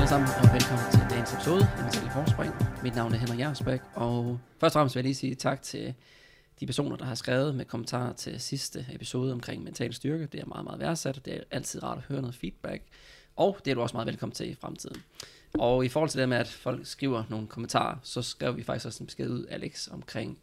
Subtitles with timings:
[0.00, 2.54] alle sammen, og velkommen til dagens episode af Mentale Forspring.
[2.82, 5.94] Mit navn er Henrik Jersbæk, og først og fremmest vil jeg lige sige tak til
[6.60, 10.26] de personer, der har skrevet med kommentarer til sidste episode omkring mental styrke.
[10.26, 11.20] Det er meget, meget værdsat.
[11.24, 12.82] Det er altid rart at høre noget feedback,
[13.36, 15.02] og det er du også meget velkommen til i fremtiden.
[15.58, 18.86] Og i forhold til det med, at folk skriver nogle kommentarer, så skrev vi faktisk
[18.86, 20.38] også en besked ud, Alex, omkring,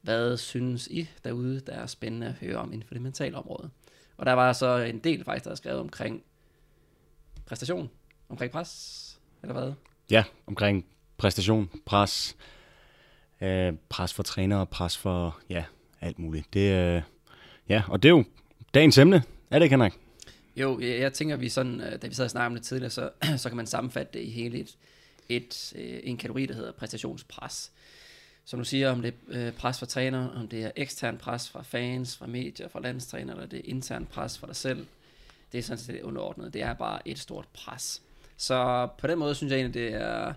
[0.00, 3.70] hvad synes I derude, der er spændende at høre om inden for det mentale område.
[4.16, 6.22] Og der var så en del faktisk, der har skrevet omkring
[7.46, 7.90] præstation,
[8.30, 9.72] omkring pres, eller hvad?
[10.10, 12.36] Ja, omkring præstation, pres,
[13.40, 15.64] øh, pres for trænere, pres for, ja,
[16.00, 16.54] alt muligt.
[16.54, 17.02] Det, øh,
[17.68, 18.24] ja, og det er jo
[18.74, 19.92] dagens emne, er det ikke, Henrik?
[20.56, 22.90] Jo, jeg, jeg tænker, vi sådan, øh, da vi sad og snakkede om det tidligere,
[22.90, 23.10] så,
[23.42, 24.76] så kan man sammenfatte det i hele et,
[25.28, 27.72] et, øh, en kategori, der hedder præstationspres.
[28.44, 31.50] Som du siger, om det er øh, pres fra træner, om det er ekstern pres
[31.50, 34.86] fra fans, fra medier, fra landstræner, eller det er intern pres fra dig selv,
[35.52, 36.54] det er sådan set underordnet.
[36.54, 38.02] Det er bare et stort pres.
[38.40, 40.32] Så på den måde synes jeg egentlig, det er...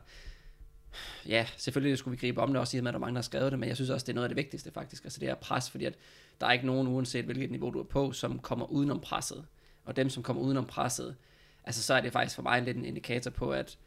[1.28, 3.14] Ja, selvfølgelig skulle vi gribe om det også, i og med, at der er mange,
[3.14, 5.04] der har skrevet det, men jeg synes også, det er noget af det vigtigste faktisk.
[5.04, 5.94] Altså det er pres, fordi at
[6.42, 9.46] der er ikke nogen, uanset hvilket niveau du er på, som kommer udenom presset.
[9.86, 11.16] Og dem, som kommer udenom presset,
[11.64, 13.78] altså så er det faktisk for mig lidt en indikator på, at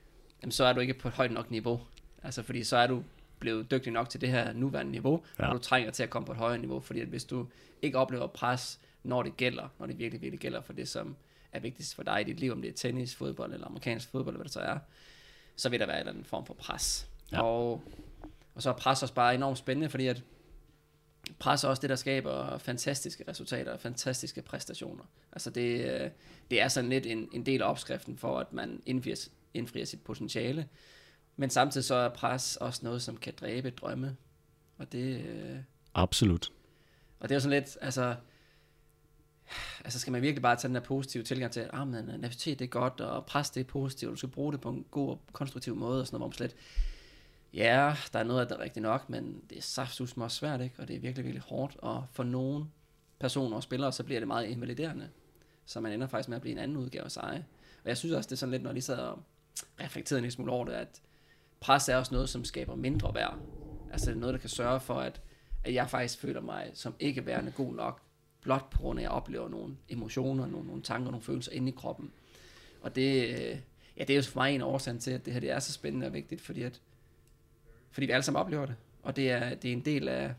[0.42, 1.80] jamen, så er du ikke på et højt nok niveau.
[2.22, 3.02] Altså fordi så er du
[3.38, 5.48] blevet dygtig nok til det her nuværende niveau, ja.
[5.48, 7.46] og du trænger til at komme på et højere niveau, fordi at hvis du
[7.82, 11.16] ikke oplever pres, når det gælder, når det virkelig, virkelig gælder for det, som
[11.56, 14.34] er vigtigst for dig i dit liv, om det er tennis, fodbold eller amerikansk fodbold,
[14.34, 14.78] eller hvad det så er,
[15.56, 17.08] så vil der være en eller anden form for pres.
[17.32, 17.42] Ja.
[17.42, 17.84] Og,
[18.54, 20.22] og så er pres også bare enormt spændende, fordi at
[21.38, 25.04] pres er også det, der skaber fantastiske resultater og fantastiske præstationer.
[25.32, 26.10] Altså det, øh,
[26.50, 30.02] det er sådan lidt en, en del af opskriften for, at man indfrier, indfrier sit
[30.02, 30.68] potentiale.
[31.36, 34.16] Men samtidig så er pres også noget, som kan dræbe drømme.
[34.78, 35.20] Og det...
[35.20, 35.56] Øh,
[35.94, 36.50] Absolut.
[37.20, 38.14] Og det er jo sådan lidt, altså...
[39.84, 42.20] Altså skal man virkelig bare tage den der positive tilgang til, at ah, men, øh,
[42.20, 44.70] nervositet det er godt, og pres det er positivt, og du skal bruge det på
[44.70, 46.56] en god og konstruktiv måde, og sådan noget, hvor man slet,
[47.54, 50.74] ja, der er noget af det rigtigt nok, men det er saftsus også svært, ikke?
[50.78, 52.64] og det er virkelig, virkelig hårdt, og for nogle
[53.18, 55.08] personer og spillere, så bliver det meget invaliderende,
[55.66, 57.44] så man ender faktisk med at blive en anden udgave af sig.
[57.84, 59.22] Og jeg synes også, det er sådan lidt, når de sad og
[59.80, 61.00] reflekterede en lille smule over det, at
[61.60, 63.38] pres er også noget, som skaber mindre værd.
[63.92, 65.20] Altså det er noget, der kan sørge for, at,
[65.64, 68.00] at jeg faktisk føler mig som ikke værende god nok,
[68.46, 71.68] blot på grund af, at jeg oplever nogle emotioner, nogle, nogle tanker, nogle følelser inde
[71.68, 72.10] i kroppen.
[72.82, 73.58] Og det, øh,
[73.96, 75.72] ja, det er jo for mig en årsag til, at det her det er så
[75.72, 76.80] spændende og vigtigt, fordi, at,
[77.90, 78.74] fordi vi alle sammen oplever det.
[79.02, 80.34] Og det er, det er en del af,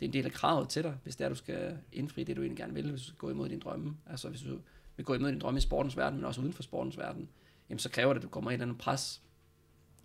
[0.00, 2.36] det er en del af kravet til dig, hvis det er, du skal indfri det,
[2.36, 3.96] du egentlig gerne vil, hvis du skal gå imod din drømme.
[4.10, 4.58] Altså hvis du
[4.96, 7.28] vil gå imod din drømme i sportens verden, men også uden for sportens verden,
[7.68, 9.22] jamen så kræver det, at du kommer i et eller andet pres,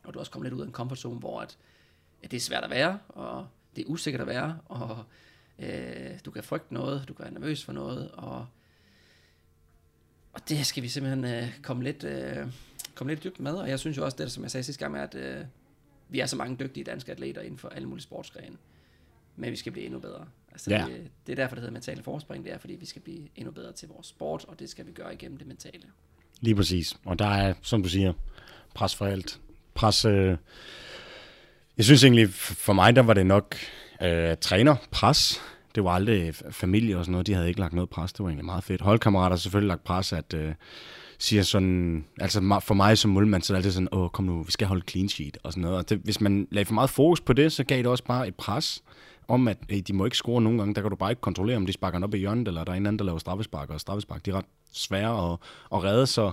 [0.03, 1.57] og du også kommer lidt ud af en comfort zone, hvor at,
[2.23, 5.03] at det er svært at være, og det er usikkert at være, og
[5.59, 8.47] øh, du kan frygte noget, du kan være nervøs for noget, og,
[10.33, 12.37] og det skal vi simpelthen øh, komme, lidt, øh,
[12.95, 14.97] komme lidt dybt med, og jeg synes jo også, det som jeg sagde sidste gang,
[14.97, 15.45] er, at øh,
[16.09, 18.57] vi er så mange dygtige danske atleter inden for alle mulige sportsgrene,
[19.35, 20.25] men vi skal blive endnu bedre.
[20.51, 20.85] Altså, Ja.
[20.87, 23.51] det, det er derfor, det hedder mentale forspring, det er, fordi vi skal blive endnu
[23.51, 25.83] bedre til vores sport, og det skal vi gøre igennem det mentale.
[26.41, 26.97] Lige præcis.
[27.05, 28.13] Og der er, som du siger,
[28.73, 29.39] pres for alt.
[29.73, 30.37] Pres, øh,
[31.77, 33.55] jeg synes egentlig, for mig, der var det nok
[34.03, 35.41] øh, træner, pres.
[35.75, 38.13] Det var aldrig familie og sådan noget, de havde ikke lagt noget pres.
[38.13, 38.81] Det var egentlig meget fedt.
[38.81, 40.53] Holdkammerater har selvfølgelig lagt pres, at øh,
[41.19, 44.43] siger sådan, altså for mig som målmand, så er det altid sådan, åh, kom nu,
[44.43, 45.77] vi skal holde clean sheet og sådan noget.
[45.77, 48.27] Og det, hvis man lagde for meget fokus på det, så gav det også bare
[48.27, 48.83] et pres
[49.27, 50.75] om, at hey, de må ikke score nogen gange.
[50.75, 52.71] Der kan du bare ikke kontrollere, om de sparker den op i hjørnet, eller der
[52.71, 55.37] er en anden, der laver straffespark, og straffespark, de er ret svære at,
[55.73, 56.31] at redde, så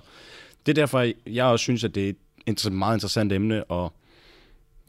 [0.66, 3.92] det er derfor, jeg også synes, at det er et meget interessant emne, og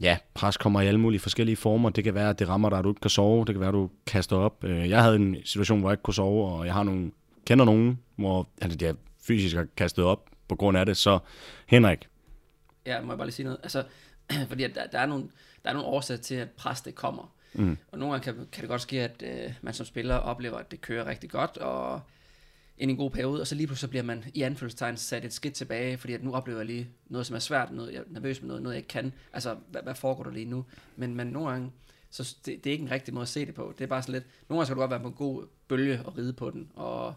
[0.00, 1.90] ja, pres kommer i alle mulige forskellige former.
[1.90, 3.44] Det kan være, at det rammer dig, at du ikke kan sove.
[3.44, 4.64] Det kan være, at du kaster op.
[4.64, 7.10] Øh, Jeg havde en situation, hvor jeg ikke kunne sove, og jeg har nogle,
[7.46, 8.94] kender nogen, hvor altså, jeg
[9.26, 10.96] fysisk har kastet op på grund af det.
[10.96, 11.18] Så
[11.66, 12.08] Henrik,
[12.86, 13.58] Ja, må jeg bare lige sige noget?
[13.62, 13.84] Altså,
[14.48, 15.24] fordi at der, der, er nogle,
[15.64, 17.32] der er nogle årsager til, at pres det kommer.
[17.52, 17.78] Mm.
[17.92, 20.70] Og nogle gange kan, kan det godt ske, at øh, man som spiller oplever, at
[20.70, 22.00] det kører rigtig godt, og
[22.78, 25.32] ind i en god periode, og så lige pludselig bliver man i anfølgelsestegn sat et
[25.32, 28.04] skridt tilbage, fordi at nu oplever jeg lige noget, som er svært, noget, jeg er
[28.08, 29.12] nervøs med noget, noget jeg ikke kan.
[29.32, 30.64] Altså, hvad, hvad foregår der lige nu?
[30.96, 31.72] Men, men nogle gange,
[32.10, 33.74] så det, det er ikke en rigtig måde at se det på.
[33.78, 36.02] Det er bare sådan lidt, nogle gange skal du godt være på en god bølge
[36.04, 37.14] og ride på den, og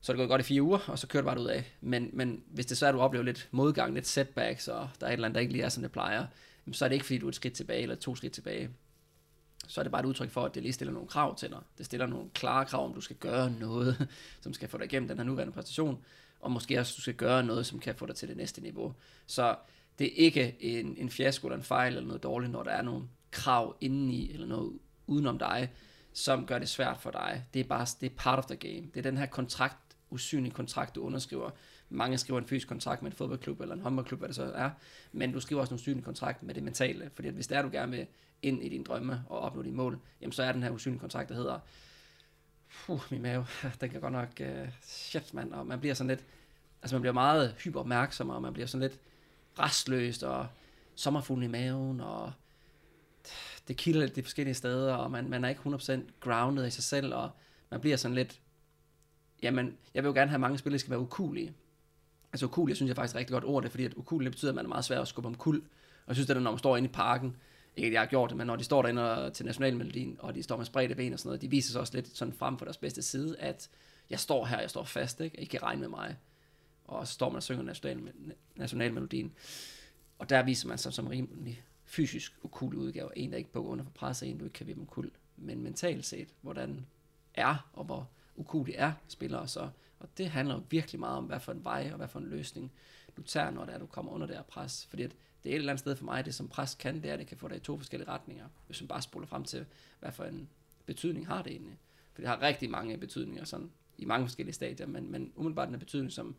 [0.00, 1.72] så er det gået godt i fire uger, og så kører det bare ud af.
[1.80, 5.06] Men, men hvis det så er, at du oplever lidt modgang, lidt setbacks, og der
[5.06, 6.26] er et eller andet, der ikke lige er, som det plejer,
[6.72, 8.70] så er det ikke, fordi du er et skridt tilbage, eller to skridt tilbage.
[9.70, 11.58] Så er det bare et udtryk for, at det lige stiller nogle krav til dig.
[11.78, 14.08] Det stiller nogle klare krav, om du skal gøre noget,
[14.42, 16.04] som skal få dig igennem den her nuværende præstation,
[16.40, 18.94] og måske også, du skal gøre noget, som kan få dig til det næste niveau.
[19.26, 19.56] Så
[19.98, 22.82] det er ikke en, en fiasko eller en fejl eller noget dårligt, når der er
[22.82, 25.72] nogle krav indeni, eller noget udenom dig,
[26.12, 27.44] som gør det svært for dig.
[27.54, 28.86] Det er bare det er part of the game.
[28.94, 31.50] Det er den her kontrakt, usynlig kontrakt, du underskriver
[31.90, 34.70] mange skriver en fysisk kontrakt med en fodboldklub eller en håndboldklub, hvad det så er,
[35.12, 37.62] men du skriver også en usynlig kontrakt med det mentale, fordi at hvis det er,
[37.62, 38.06] du gerne vil
[38.42, 41.28] ind i dine drømme og opnå dine mål, jamen så er den her usynlige kontrakt,
[41.28, 41.58] der hedder,
[42.86, 43.46] puh, min mave,
[43.80, 46.24] den kan godt nok, uh, shit mand, og man bliver sådan lidt,
[46.82, 49.00] altså man bliver meget hyperopmærksom, og man bliver sådan lidt
[49.58, 50.46] restløst, og
[50.94, 52.32] sommerfuglen i maven, og
[53.68, 56.84] det kilder lidt de forskellige steder, og man, man er ikke 100% grounded i sig
[56.84, 57.30] selv, og
[57.70, 58.40] man bliver sådan lidt,
[59.42, 61.54] jamen, jeg vil jo gerne have, mange spillere skal være ukulige.
[62.32, 64.54] Altså ukulige, synes jeg faktisk er rigtig godt ord, det, fordi at ukulige, betyder, at
[64.54, 65.56] man er meget svær at skubbe om kul.
[65.56, 67.36] Og jeg synes, det er, når man står inde i parken,
[67.76, 70.42] ikke at jeg har gjort det, men når de står derinde til nationalmelodien, og de
[70.42, 72.64] står med spredte ben og sådan noget, de viser sig også lidt sådan frem for
[72.64, 73.70] deres bedste side, at
[74.10, 75.40] jeg står her, jeg står fast, ikke?
[75.40, 76.16] I kan regne med mig.
[76.84, 78.12] Og så står man og synger national,
[78.56, 79.32] nationalmelodien.
[80.18, 83.18] Og der viser man sig som rimelig fysisk ukul udgave.
[83.18, 85.10] En, der ikke bukker under for pres, og en, du ikke kan vippe kul.
[85.36, 86.86] Men mentalt set, hvordan
[87.34, 89.68] er, og hvor ukulig er spillere så.
[89.98, 92.26] Og det handler jo virkelig meget om, hvad for en vej og hvad for en
[92.26, 92.72] løsning
[93.16, 94.86] du tager, når det er, du kommer under det her pres.
[94.90, 97.08] Fordi at det er et eller andet sted for mig, det som pres kan, det
[97.08, 98.48] er, at det kan få dig i to forskellige retninger.
[98.66, 99.66] Hvis man bare spoler frem til,
[100.00, 100.48] hvad for en
[100.86, 101.78] betydning har det egentlig.
[102.12, 105.78] For det har rigtig mange betydninger sådan, i mange forskellige stadier, men, men umiddelbart den
[105.78, 106.36] betydning, som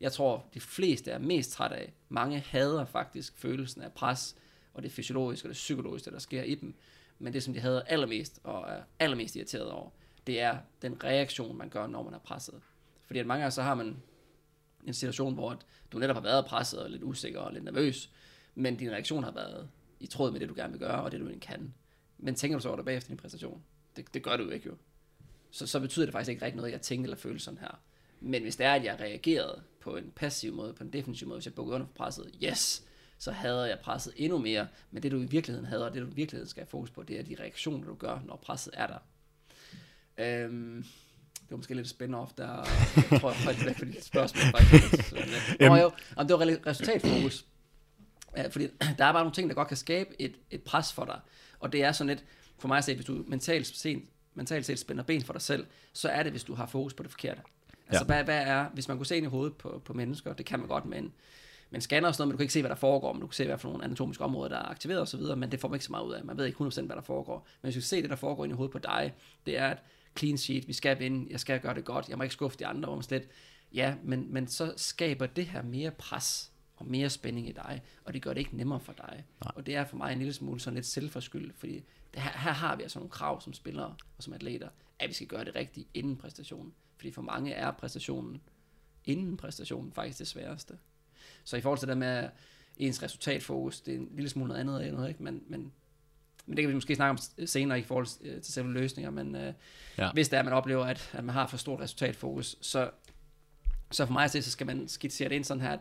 [0.00, 1.92] jeg tror, de fleste er mest træt af.
[2.08, 4.36] Mange hader faktisk følelsen af pres,
[4.74, 6.74] og det fysiologiske og det psykologiske, der sker i dem.
[7.18, 9.90] Men det, som de hader allermest og er allermest irriteret over,
[10.26, 12.60] det er den reaktion, man gør, når man er presset.
[13.06, 13.96] Fordi at mange gange så har man
[14.86, 15.58] en situation, hvor
[15.92, 18.10] du netop har været presset og lidt usikker og lidt nervøs,
[18.54, 19.68] men din reaktion har været
[20.00, 21.74] i tråd med det, du gerne vil gøre, og det, du egentlig kan.
[22.18, 23.62] Men tænker du så over det bagefter din præstation?
[23.96, 24.74] Det, det gør du jo ikke jo.
[25.50, 27.80] Så, så betyder det faktisk ikke rigtig noget, jeg tænker eller føler sådan her.
[28.20, 31.38] Men hvis det er, at jeg reagerede på en passiv måde, på en defensiv måde,
[31.38, 32.84] hvis jeg bukkede under for presset, yes,
[33.18, 34.68] så hader jeg presset endnu mere.
[34.90, 37.18] Men det du i virkeligheden hader, det du i virkeligheden skal have fokus på, det
[37.18, 38.98] er de reaktioner, du gør, når presset er der.
[40.18, 40.84] Øhm,
[41.34, 42.48] det var måske lidt spændende off, der
[43.10, 44.42] jeg tror jeg faktisk væk for dit spørgsmål.
[44.42, 45.12] Faktisk.
[45.60, 47.46] Nå, jo, om det var resultatfokus.
[48.36, 48.66] Ja, fordi
[48.98, 51.20] der er bare nogle ting, der godt kan skabe et, et pres for dig.
[51.60, 52.24] Og det er sådan lidt,
[52.58, 54.02] for mig at se, hvis du mentalt, set,
[54.34, 57.02] mentalt set spænder ben for dig selv, så er det, hvis du har fokus på
[57.02, 57.40] det forkerte.
[57.88, 58.06] Altså, ja.
[58.06, 60.58] hvad, hvad er, hvis man kunne se ind i hovedet på, på mennesker, det kan
[60.58, 61.12] man godt med en,
[61.70, 63.26] men scanner og sådan noget, men du kan ikke se, hvad der foregår, men du
[63.26, 65.76] kan se, hvad for nogle anatomiske områder, der er aktiveret osv., men det får man
[65.76, 66.24] ikke så meget ud af.
[66.24, 67.46] Man ved ikke 100% hvad der foregår.
[67.62, 69.14] Men hvis du kan se det, der foregår ind i hovedet på dig,
[69.46, 69.78] det er, at
[70.18, 72.66] clean sheet, vi skal vinde, jeg skal gøre det godt, jeg må ikke skuffe de
[72.66, 73.28] andre, hvor man slet,
[73.72, 78.14] ja, men, men så skaber det her mere pres og mere spænding i dig, og
[78.14, 79.24] det gør det ikke nemmere for dig.
[79.44, 79.52] Nej.
[79.56, 81.84] Og det er for mig en lille smule sådan lidt selvforskyldt, fordi
[82.14, 84.68] det her, her har vi altså nogle krav som spillere og som atleter,
[84.98, 86.74] at vi skal gøre det rigtigt inden præstationen.
[86.96, 88.40] Fordi for mange er præstationen
[89.04, 90.78] inden præstationen faktisk det sværeste.
[91.44, 92.28] Så i forhold til det med
[92.76, 95.22] ens resultatfokus, det er en lille smule noget andet, noget, ikke?
[95.22, 95.72] Men, men,
[96.46, 98.06] men det kan vi måske snakke om senere i forhold
[98.40, 99.54] til selve løsninger, men øh,
[99.98, 100.12] ja.
[100.12, 102.90] hvis det er, at man oplever, at, at man har for stort resultatfokus, så,
[103.90, 105.80] så for mig at se, så skal man skitsere det ind sådan her, at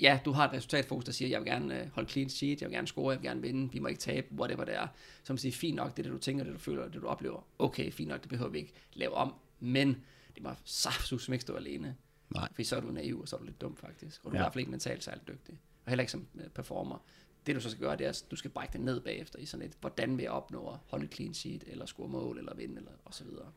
[0.00, 2.68] ja, du har et resultatfokus, der siger, jeg vil gerne øh, holde clean sheet, jeg
[2.68, 4.86] vil gerne score, jeg vil gerne vinde, vi må ikke tabe, whatever det er.
[5.22, 7.06] Så man siger, fint nok, det er det, du tænker, det du føler, det du
[7.06, 7.46] oplever.
[7.58, 9.96] Okay, fint nok, det behøver vi ikke lave om, men
[10.34, 11.96] det må saftsus ikke stå alene.
[12.34, 12.48] Nej.
[12.52, 14.24] Fordi så er du naiv, og så er du lidt dum faktisk.
[14.24, 14.38] Og du ja.
[14.38, 15.58] er i hvert fald ikke mentalt særlig dygtig.
[15.84, 17.04] Og heller ikke som øh, performer.
[17.46, 19.46] Det du så skal gøre, det er, at du skal brække det ned bagefter i
[19.46, 22.76] sådan et, hvordan vil jeg opnå at holde clean sheet, eller score mål, eller vinde,
[22.76, 23.52] eller og så videre.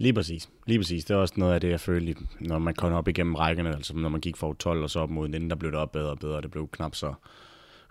[0.00, 0.50] Lige præcis.
[0.66, 1.04] Lige præcis.
[1.04, 3.96] Det er også noget af det, jeg følte, når man kom op igennem rækkerne, altså
[3.96, 6.10] når man gik fra 12 og så op mod den, der blev det op bedre
[6.10, 7.14] og bedre, det blev knap så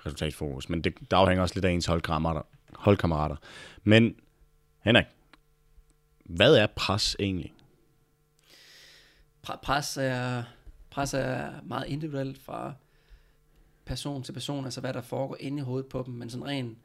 [0.06, 0.70] resultatfokus.
[0.70, 2.42] Men det, det afhænger også lidt af ens holdkammerater.
[2.74, 3.36] holdkammerater.
[3.84, 4.16] Men
[4.84, 5.06] Henrik,
[6.26, 7.54] hvad er pres egentlig?
[9.42, 10.44] Pres er,
[10.90, 12.74] pres er meget individuelt fra
[13.86, 16.78] person til person, altså hvad der foregår inde i hovedet på dem, men sådan rent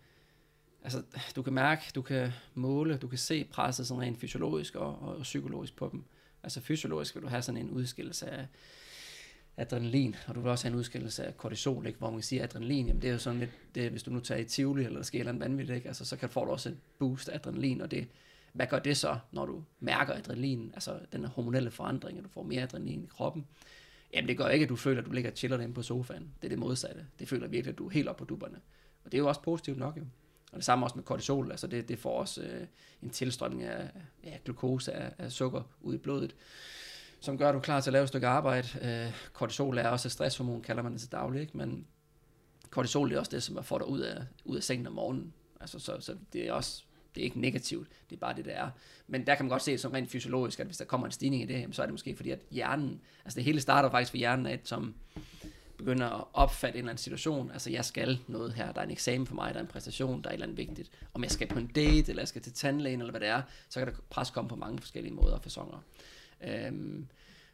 [0.84, 1.02] altså,
[1.36, 5.16] du kan mærke, du kan måle, du kan se presset sådan rent fysiologisk og, og,
[5.16, 6.04] og psykologisk på dem.
[6.42, 8.46] Altså fysiologisk vil du have sådan en udskillelse af
[9.56, 11.98] adrenalin, og du vil også have en udskillelse af kortisol, ikke?
[11.98, 14.10] hvor man kan sige, at adrenalin, jamen det er jo sådan lidt, det, hvis du
[14.10, 15.88] nu tager i Tivoli, eller der sker en vanvittigt, ikke?
[15.88, 18.08] Altså, så kan, får du også et boost af adrenalin, og det,
[18.52, 22.42] hvad gør det så, når du mærker adrenalin, altså den hormonelle forandring, at du får
[22.42, 23.46] mere adrenalin i kroppen?
[24.14, 26.30] Jamen det gør ikke, at du føler, at du ligger og chiller derinde på sofaen.
[26.42, 27.06] Det er det modsatte.
[27.18, 28.60] Det føler virkelig, at du er helt op på dupperne.
[29.04, 30.04] Og det er jo også positivt nok jo.
[30.54, 32.66] Og det samme også med kortisol, altså det, det får også øh,
[33.02, 33.90] en tilstrømning af
[34.24, 36.34] ja, glukose, af, af sukker ud i blodet,
[37.20, 38.68] som gør, at du er klar til at lave et stykke arbejde.
[38.82, 41.56] Øh, kortisol er også et stresshormon, kalder man det til daglig, ikke?
[41.56, 41.86] men
[42.70, 45.32] kortisol er også det, som får dig ud af, ud af sengen om morgenen.
[45.60, 46.82] Altså, så, så det er også
[47.14, 48.70] det er ikke negativt, det er bare det, der er.
[49.06, 51.42] Men der kan man godt se som rent fysiologisk, at hvis der kommer en stigning
[51.42, 54.16] i det, så er det måske fordi, at hjernen, altså det hele starter faktisk for
[54.16, 54.94] hjernen, at som
[55.84, 58.90] begynder at opfatte en eller anden situation, altså jeg skal noget her, der er en
[58.90, 61.30] eksamen for mig, der er en præstation, der er et eller andet vigtigt, om jeg
[61.30, 63.88] skal på en date, eller jeg skal til tandlægen, eller hvad det er, så kan
[63.88, 65.78] der pres komme på mange forskellige måder og fasonger.
[66.40, 67.06] Øhm,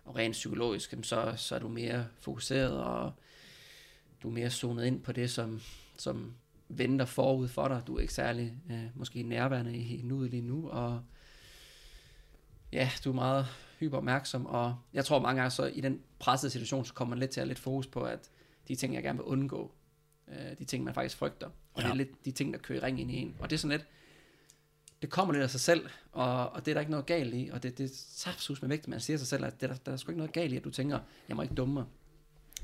[0.04, 3.12] og rent psykologisk, så, så er du mere fokuseret, og
[4.22, 5.60] du er mere zonet ind på det, som,
[5.99, 6.34] som
[6.68, 7.82] venter forud for dig.
[7.87, 11.02] Du er ikke særlig øh, måske nærværende i nuet lige nu, og
[12.72, 13.46] ja, du er meget
[13.80, 17.30] hyperopmærksom, og jeg tror mange gange så i den pressede situation, så kommer man lidt
[17.30, 18.30] til at have lidt fokus på, at
[18.68, 19.72] de ting, jeg gerne vil undgå,
[20.28, 21.82] øh, de ting, man faktisk frygter, og ja.
[21.82, 23.37] det er lidt de ting, der kører ring ind i en.
[23.40, 23.87] Og det er sådan lidt,
[25.02, 27.50] det kommer lidt af sig selv, og, og det er der ikke noget galt i,
[27.52, 29.92] og det, det er saftsus med vægt, man siger sig selv, at det, der, der
[29.92, 31.84] er sgu ikke noget galt i, at du tænker, jeg må ikke dumme mig,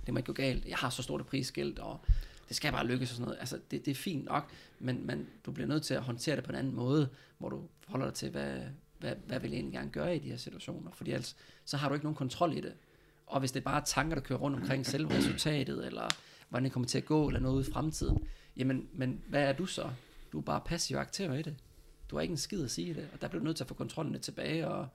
[0.07, 2.01] det må ikke gå galt, jeg har så stort et prisskilt, og
[2.49, 3.41] det skal bare lykkes og sådan noget.
[3.41, 6.45] Altså, det, det er fint nok, men, men du bliver nødt til at håndtere det
[6.45, 7.09] på en anden måde,
[7.39, 8.61] hvor du forholder dig til, hvad,
[8.99, 11.89] hvad, hvad vil jeg egentlig gerne gøre i de her situationer, fordi ellers, så har
[11.89, 12.75] du ikke nogen kontrol i det.
[13.27, 16.09] Og hvis det er bare tanker, der kører rundt omkring selve resultatet, eller
[16.49, 18.19] hvordan det kommer til at gå, eller noget i fremtiden,
[18.57, 19.91] jamen, men hvad er du så?
[20.33, 21.57] Du er bare passiv aktør i det.
[22.11, 23.69] Du har ikke en skid at sige det, og der bliver du nødt til at
[23.69, 24.89] få kontrollen lidt tilbage, og,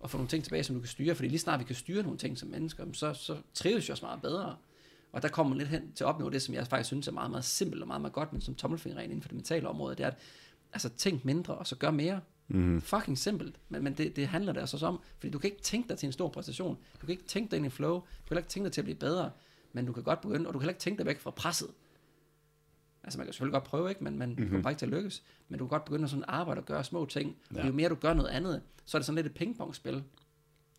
[0.00, 2.02] og få nogle ting tilbage, som du kan styre, fordi lige snart vi kan styre
[2.02, 4.56] nogle ting som mennesker, så, så trives vi også meget bedre.
[5.12, 7.12] Og der kommer man lidt hen til at opnå det, som jeg faktisk synes er
[7.12, 9.96] meget, meget simpelt og meget, meget godt, men som tommelfingerregel inden for det mentale område,
[9.96, 10.16] det er, at
[10.72, 12.20] altså, tænk mindre, og så gør mere.
[12.48, 12.80] Mm.
[12.80, 15.88] Fucking simpelt, men, men det, det handler det altså om, fordi du kan ikke tænke
[15.88, 18.36] dig til en stor præstation, du kan ikke tænke dig ind i flow, du kan
[18.36, 19.30] ikke tænke dig til at blive bedre,
[19.72, 21.68] men du kan godt begynde, og du kan ikke tænke dig væk fra presset.
[23.04, 24.04] Altså man kan selvfølgelig godt prøve, ikke?
[24.04, 24.46] men man mm-hmm.
[24.46, 26.64] kommer bare ikke til at lykkes, men du kan godt begynde at sådan arbejde og
[26.64, 27.60] gøre små ting, ja.
[27.60, 30.04] og jo mere du gør noget andet, så er det sådan lidt et pingpongspil.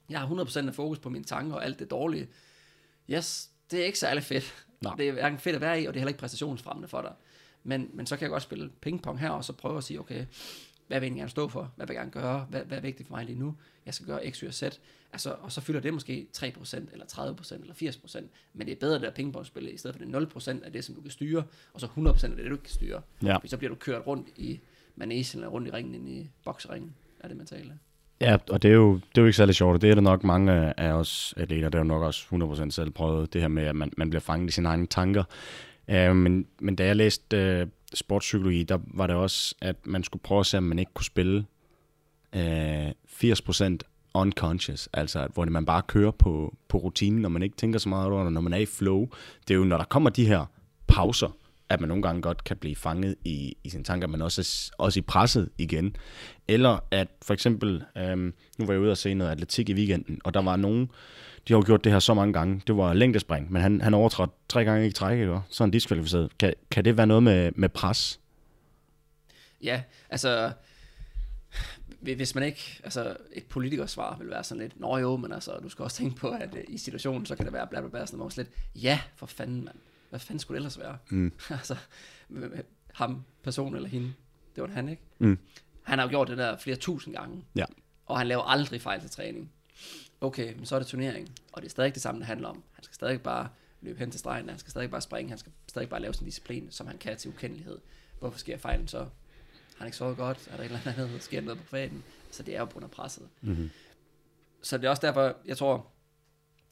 [0.10, 2.28] Jeg har 100% af fokus på mine tanker og alt det dårlige.
[3.10, 4.66] Yes, det er ikke særlig fedt.
[4.82, 4.96] Nej.
[4.96, 7.14] Det er hverken fedt at være i, og det er heller ikke præstationsfremmende for dig.
[7.64, 10.26] Men, men så kan jeg godt spille pingpong her, og så prøve at sige, okay,
[10.88, 11.72] hvad vil jeg gerne stå for?
[11.76, 12.46] Hvad vil jeg gerne gøre?
[12.50, 13.56] Hvad, hvad er vigtigt for mig lige nu?
[13.86, 14.64] Jeg skal gøre X, Y og Z.
[15.14, 16.44] Altså, og så fylder det måske 3%,
[16.92, 18.24] eller 30%, eller 80%.
[18.54, 20.96] Men det er bedre, det der pingpongspil, i stedet for det 0% af det, som
[20.96, 23.02] du kan styre, og så 100% af det, du ikke kan styre.
[23.24, 23.38] Ja.
[23.46, 24.60] Så bliver du kørt rundt i
[24.96, 27.80] managen, eller rundt i ringen, ind i bokseringen, er det mentale.
[28.22, 30.24] Ja, og det er, jo, det er jo ikke særlig sjovt, det er det nok
[30.24, 32.26] mange af os atleter, der er jo nok også
[32.66, 35.24] 100% selv prøvet, det her med, at man, man bliver fanget i sine egne tanker.
[35.88, 40.24] Uh, men, men da jeg læste uh, sportspsykologi, der var det også, at man skulle
[40.24, 41.46] prøve at se, om man ikke kunne spille
[42.36, 43.78] øh, 80%
[44.14, 48.12] unconscious, altså hvor man bare kører på, på rutinen, når man ikke tænker så meget
[48.12, 49.08] over det, når man er i flow.
[49.48, 50.46] Det er jo, når der kommer de her
[50.88, 51.38] pauser,
[51.70, 55.00] at man nogle gange godt kan blive fanget i, i sine tanker, men også, også
[55.00, 55.96] i presset igen.
[56.48, 60.22] Eller at for eksempel, øhm, nu var jeg ude og se noget atletik i weekenden,
[60.24, 60.92] og der var nogen,
[61.48, 63.94] de har jo gjort det her så mange gange, det var længdespring, men han, han
[63.94, 65.40] overtrådte tre gange i træk, ikke?
[65.50, 66.38] så er han diskvalificeret.
[66.38, 68.20] Kan, kan det være noget med, med pres?
[69.64, 70.52] Ja, altså
[72.14, 75.70] hvis man ikke, altså et politikersvar vil være sådan lidt, nå jo, men altså, du
[75.70, 78.06] skal også tænke på, at øh, i situationen, så kan det være bla bla bla,
[78.06, 79.76] sådan noget, lidt, ja, for fanden, mand.
[80.16, 80.98] Hvad fanden skulle det ellers være?
[81.10, 81.32] Mm.
[81.50, 81.78] altså,
[82.94, 84.14] ham, person eller hende,
[84.56, 85.02] det var han, ikke?
[85.20, 85.38] Mm.
[85.84, 87.44] Han har jo gjort det der flere tusind gange.
[87.56, 87.66] Ja.
[88.06, 89.52] Og han laver aldrig fejl til træning.
[90.22, 92.64] Okay, men så er det turnering, og det er stadig det samme, det handler om.
[92.72, 93.50] Han skal stadig bare
[93.82, 96.26] løbe hen til stregen, han skal stadig bare springe, han skal stadig bare lave sin
[96.26, 97.78] disciplin, som han kan til ukendelighed.
[98.20, 99.00] Hvorfor sker fejlen så?
[99.00, 99.10] Har
[99.78, 100.48] han ikke sovet godt?
[100.52, 102.04] Er der et eller andet, der sker noget på faden?
[102.32, 103.28] Så det er jo på grund af presset.
[103.42, 103.70] Mm-hmm.
[104.62, 105.88] Så det er også derfor, jeg tror,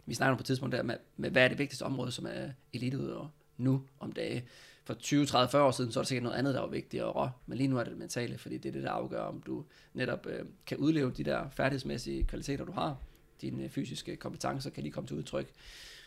[0.05, 2.49] vi snakker på et tidspunkt der med, med, hvad er det vigtigste område, som er
[2.73, 4.45] eliteudøver nu om dage.
[4.85, 7.31] For 20, 30, 40 år siden, så er det sikkert noget andet, der var vigtigere,
[7.45, 9.65] men lige nu er det det mentale, fordi det er det, der afgør, om du
[9.93, 12.97] netop øh, kan udleve de der færdighedsmæssige kvaliteter, du har.
[13.41, 15.51] Dine øh, fysiske kompetencer, kan de komme til udtryk,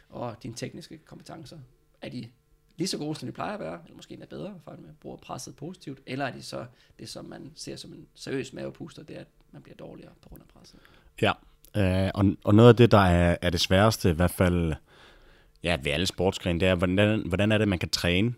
[0.09, 1.59] og dine tekniske kompetencer,
[2.03, 2.29] er de
[2.77, 4.97] lige så gode, som de plejer at være, eller måske endda bedre, for at man
[5.01, 6.67] bruger presset positivt, eller er de så
[6.99, 10.29] det, som man ser som en seriøs mavepuster, det er, at man bliver dårligere på
[10.29, 10.81] grund af presset.
[11.23, 11.33] Ja,
[11.77, 14.75] øh, og, og noget af det, der er, er det sværeste, i hvert fald
[15.63, 18.35] ja, ved alle sportsgrene, det er, hvordan, hvordan er det, man kan træne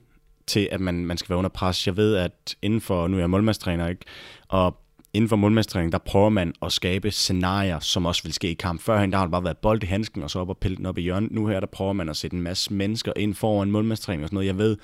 [0.46, 1.86] til, at man, man skal være under pres.
[1.86, 4.04] Jeg ved, at inden for, nu er jeg målmandstræner, ikke?
[4.48, 4.76] og
[5.12, 8.80] inden for målmandstræning, der prøver man at skabe scenarier, som også vil ske i kamp.
[8.80, 10.86] Førhen, der har det bare været bold i handsken, og så op og pille den
[10.86, 11.30] op i hjørnet.
[11.30, 14.36] Nu her, der prøver man at sætte en masse mennesker ind foran målmandstræning og sådan
[14.36, 14.46] noget.
[14.46, 14.76] Jeg ved,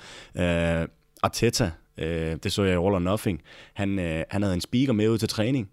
[0.81, 0.87] øh,
[1.23, 3.41] Arteta, øh, det så jeg i All or Nothing,
[3.73, 5.69] han, øh, han havde en speaker med ud til træning,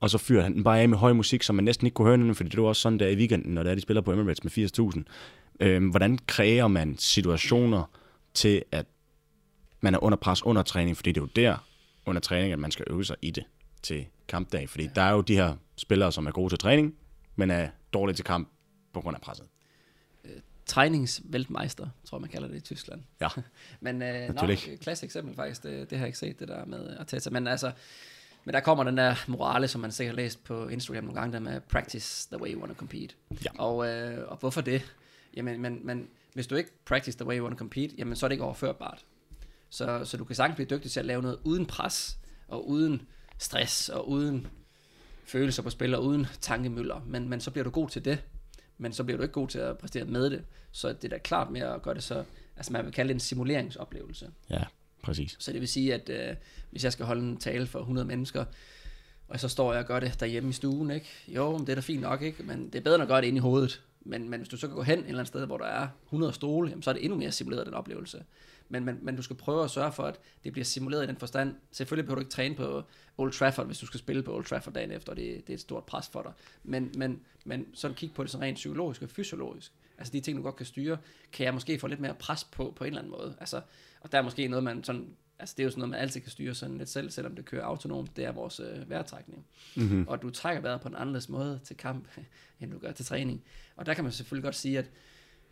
[0.00, 2.08] og så fyrede han den bare af med høj musik, som man næsten ikke kunne
[2.08, 4.12] høre den, fordi det var også sådan der i weekenden, når der de spiller på
[4.12, 5.04] Emirates med
[5.60, 5.66] 80.000.
[5.66, 7.90] Uh, hvordan kræver man situationer
[8.34, 8.86] til, at
[9.80, 11.56] man er under pres under træning, fordi det er jo der
[12.06, 13.44] under træning, at man skal øve sig i det
[13.82, 14.68] til kampdag.
[14.68, 16.94] Fordi der er jo de her spillere, som er gode til træning,
[17.36, 18.48] men er dårlige til kamp
[18.92, 19.46] på grund af presset.
[20.24, 20.30] Øh,
[20.66, 23.02] træningsveltmeister, tror jeg, man kalder det i Tyskland.
[23.20, 23.28] Ja,
[23.80, 26.96] Men øh, nok, klassisk eksempel faktisk, det, det har jeg ikke set, det der med
[26.98, 27.30] Arteta.
[27.30, 27.72] Men altså,
[28.44, 31.32] men der kommer den der morale, som man sikkert har læst på Instagram nogle gange,
[31.32, 33.14] der med practice the way you want to compete.
[33.44, 33.50] Ja.
[33.58, 34.82] Og, øh, og hvorfor det?
[35.36, 38.26] Jamen, men, men hvis du ikke practice the way you want to compete, jamen så
[38.26, 39.04] er det ikke overførbart.
[39.70, 43.02] Så, så du kan sagtens blive dygtig til at lave noget uden pres, og uden
[43.38, 44.46] stress, og uden
[45.24, 48.22] følelser på spil, og uden tankemøller, men, men så bliver du god til det.
[48.78, 50.44] men så bliver du ikke god til at præstere med det.
[50.72, 52.24] Så det er da klart med at gøre det så,
[52.56, 54.30] altså man vil kalde det en simuleringsoplevelse.
[54.50, 54.62] Ja,
[55.04, 55.36] præcis.
[55.38, 56.36] Så det vil sige, at øh,
[56.70, 58.44] hvis jeg skal holde en tale for 100 mennesker,
[59.28, 61.06] og så står jeg og gør det derhjemme i stuen, ikke?
[61.28, 62.42] Jo, men det er da fint nok, ikke?
[62.42, 63.82] Men det er bedre end at gøre det inde i hovedet.
[64.00, 65.88] Men, men hvis du så kan gå hen et eller andet sted, hvor der er
[66.06, 68.24] 100 stole, jamen, så er det endnu mere simuleret den oplevelse.
[68.68, 71.16] Men, men, men du skal prøve at sørge for, at det bliver simuleret i den
[71.16, 71.54] forstand.
[71.70, 72.82] Selvfølgelig behøver du ikke træne på
[73.18, 75.54] Old Trafford, hvis du skal spille på Old Trafford dagen efter, og det, det er
[75.54, 76.32] et stort pres for dig.
[76.62, 79.72] Men, men, men så kig på det sådan rent psykologisk og fysiologisk.
[79.98, 80.98] Altså de ting, du godt kan styre,
[81.32, 83.36] kan jeg måske få lidt mere pres på, på en eller anden måde.
[83.40, 83.60] Altså,
[84.04, 86.20] og der er måske noget, man sådan altså det er jo sådan noget, man altid
[86.20, 89.46] kan styre sådan lidt selv, selvom det kører autonomt, det er vores øh, vejrtrækning.
[89.76, 90.08] Mm-hmm.
[90.08, 92.08] Og du trækker vejret på en anderledes måde til kamp,
[92.60, 93.44] end du gør til træning.
[93.76, 94.90] Og der kan man selvfølgelig godt sige, at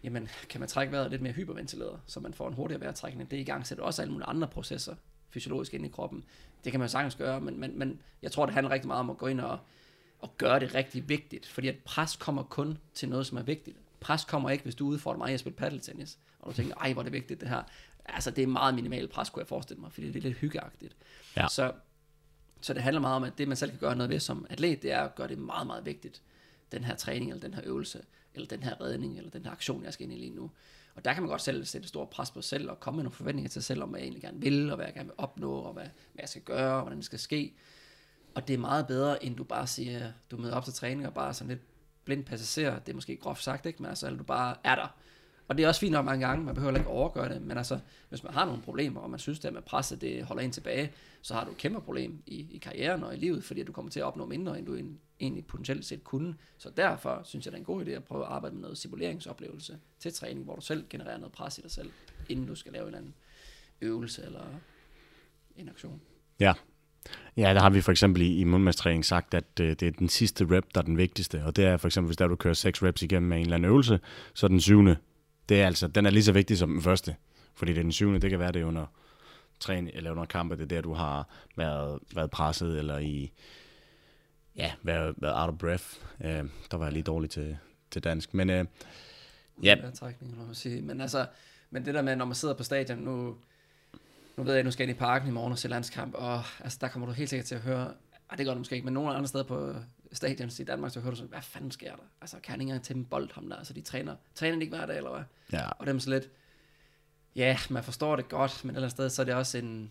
[0.02, 3.30] jamen, kan man trække vejret lidt mere hyperventileret, så man får en hurtigere vejrtrækning.
[3.30, 4.94] Det i gang sætter også alle mulige andre processer
[5.30, 6.24] fysiologisk ind i kroppen.
[6.64, 9.10] Det kan man sagtens gøre, men, men, men jeg tror, det handler rigtig meget om
[9.10, 9.58] at gå ind og,
[10.18, 13.76] og gøre det rigtig vigtigt, fordi at pres kommer kun til noget, som er vigtigt.
[14.02, 17.02] Pres kommer ikke, hvis du udfordrer mig at spille paddeltennis, og du tænker, ej, hvor
[17.02, 17.62] er det vigtigt det her.
[18.04, 20.96] Altså, det er meget minimal pres, kunne jeg forestille mig, fordi det er lidt hyggeagtigt.
[21.36, 21.48] Ja.
[21.48, 21.72] Så,
[22.60, 24.82] så det handler meget om, at det, man selv kan gøre noget ved som atlet,
[24.82, 26.22] det er at gøre det meget, meget vigtigt.
[26.72, 28.02] Den her træning, eller den her øvelse,
[28.34, 30.50] eller den her redning, eller den her aktion, jeg skal ind i lige nu.
[30.94, 33.04] Og der kan man godt selv sætte stor pres på sig selv, og komme med
[33.04, 35.08] nogle forventninger til sig selv, om hvad jeg egentlig gerne vil, og hvad jeg gerne
[35.08, 37.54] vil opnå, og hvad, hvad jeg skal gøre, og hvordan det skal ske.
[38.34, 41.14] Og det er meget bedre, end du bare siger, du møder op til træning, og
[41.14, 41.60] bare sådan lidt
[42.04, 43.82] blind passager, det er måske groft sagt, ikke?
[43.82, 44.96] men altså, du bare er der.
[45.48, 47.78] Og det er også fint nok mange gange, man behøver ikke overgøre det, men altså,
[48.08, 50.92] hvis man har nogle problemer, og man synes, det med presset, det holder en tilbage,
[51.22, 53.90] så har du et kæmpe problem i, i karrieren og i livet, fordi du kommer
[53.90, 54.78] til at opnå mindre, end du
[55.20, 56.36] egentlig potentielt set kunne.
[56.58, 58.78] Så derfor synes jeg, det er en god idé at prøve at arbejde med noget
[58.78, 61.90] simuleringsoplevelse til træning, hvor du selv genererer noget pres i dig selv,
[62.28, 63.14] inden du skal lave en anden
[63.80, 64.44] øvelse eller
[65.56, 66.00] en aktion.
[66.40, 66.54] Ja,
[67.36, 70.08] Ja, der har vi for eksempel i, i mundmandstræning sagt, at øh, det er den
[70.08, 71.44] sidste rep, der er den vigtigste.
[71.44, 73.56] Og det er for eksempel, hvis der du kører seks reps igennem med en eller
[73.56, 74.00] anden øvelse,
[74.34, 74.96] så den syvende
[75.48, 77.16] det er altså, den er lige så vigtig som den første.
[77.54, 78.86] Fordi det er den syvende, det kan være det under
[79.60, 83.32] træning eller under kampe, det er der, du har været, været presset, eller i,
[84.56, 85.84] ja, været, været out of breath.
[86.24, 87.58] Øh, der var jeg lige dårlig til,
[87.90, 88.34] til dansk.
[88.34, 88.64] Men øh,
[89.62, 89.76] ja.
[89.94, 90.82] Trækning, man sige.
[90.82, 91.26] Men altså,
[91.70, 93.36] men det der med, når man sidder på stadion, nu,
[94.36, 96.42] nu ved jeg, at nu skal jeg i parken i morgen og se landskamp, og
[96.60, 97.94] altså, der kommer du helt sikkert til at høre,
[98.30, 99.74] ej, det gør du måske ikke, men nogle andre steder på
[100.12, 102.02] stadions i Danmark, så hører du sådan, hvad fanden sker der?
[102.20, 103.56] Altså, kan han ikke engang tæmme bold, ham der?
[103.56, 105.22] Altså, de træner, træner ikke hver dag, eller hvad?
[105.52, 105.68] Ja.
[105.68, 106.30] Og dem så lidt,
[107.36, 109.90] ja, man forstår det godt, men et eller andet sted, så er det også en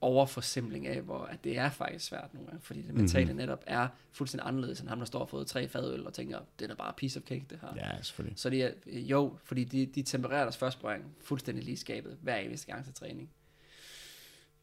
[0.00, 3.36] overforsimling af, hvor at det er faktisk svært nogle gange, fordi det mentale mm-hmm.
[3.36, 6.70] netop er fuldstændig anderledes end ham, der står og fået tre fadøl og tænker, det
[6.70, 7.68] er bare piece of cake, det her.
[7.76, 8.38] Ja, selvfølgelig.
[8.38, 10.86] Så de er, jo, fordi de, de tempererer deres første
[11.24, 13.30] fuldstændig lige skabet hver eneste gang til træning.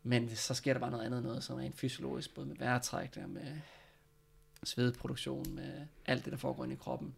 [0.04, 3.58] Men så sker der bare noget andet, noget sådan rent fysiologisk, både med vejrtrækning, med
[4.64, 7.16] svedproduktion, med alt det, der foregår inde i kroppen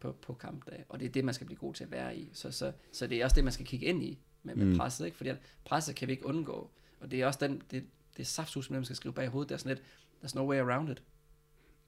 [0.00, 0.84] på, på kampdag.
[0.88, 2.30] Og det er det, man skal blive god til at være i.
[2.32, 4.76] Så, så, så det er også det, man skal kigge ind i med, med mm.
[4.76, 5.04] presset.
[5.04, 5.16] Ikke?
[5.16, 6.70] Fordi at presset kan vi ikke undgå.
[7.00, 7.84] Og det er også den, det,
[8.16, 9.48] det er saftsus, man skal skrive bag hovedet.
[9.48, 9.86] Det er sådan lidt,
[10.24, 11.02] there's no way around it.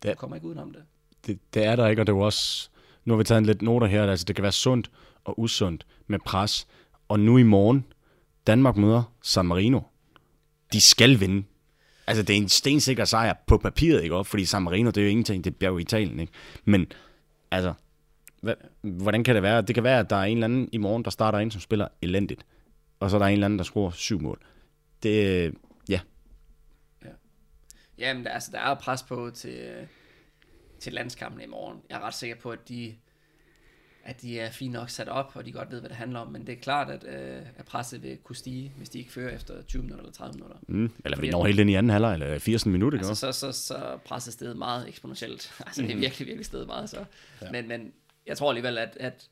[0.02, 0.84] Det, du kommer ikke udenom det.
[1.26, 1.38] det.
[1.54, 2.70] Det er der ikke, og det er også...
[3.04, 4.10] Nu har vi taget en lidt noter her.
[4.10, 4.90] Altså, det kan være sundt
[5.24, 6.66] og usundt med pres.
[7.08, 7.84] Og nu i morgen,
[8.46, 9.80] Danmark møder San Marino.
[10.72, 11.44] De skal vinde.
[12.06, 14.24] Altså, det er en stensikker sejr på papiret, ikke?
[14.24, 16.32] Fordi San Marino, det er jo ingenting, det er jo Italien, ikke?
[16.64, 16.92] Men,
[17.50, 17.74] altså,
[18.82, 19.62] hvordan kan det være?
[19.62, 21.60] Det kan være, at der er en eller anden i morgen, der starter ind, som
[21.60, 22.46] spiller elendigt.
[23.00, 24.40] Og så er der en eller anden, der scorer syv mål.
[25.02, 25.54] Det,
[25.88, 26.00] ja.
[27.04, 27.08] Ja,
[27.98, 29.86] Jamen, der, altså, der er pres på til, øh,
[30.80, 31.78] til landskampen i morgen.
[31.90, 32.94] Jeg er ret sikker på, at de
[34.08, 36.32] at de er fint nok sat op, og de godt ved, hvad det handler om.
[36.32, 39.34] Men det er klart, at, øh, at presset vil kunne stige, hvis de ikke fører
[39.34, 40.56] efter 20 minutter eller 30 minutter.
[40.68, 42.98] Mm, eller vi når helt ind i anden halvleg, eller 80 minutter.
[42.98, 45.52] Altså, så, så, så presset stedet meget eksponentielt.
[45.66, 46.00] Altså, det er mm.
[46.00, 46.90] virkelig, virkelig stedet meget.
[46.90, 47.04] Så.
[47.42, 47.50] Ja.
[47.50, 47.92] Men, men
[48.26, 49.28] jeg tror alligevel, at, at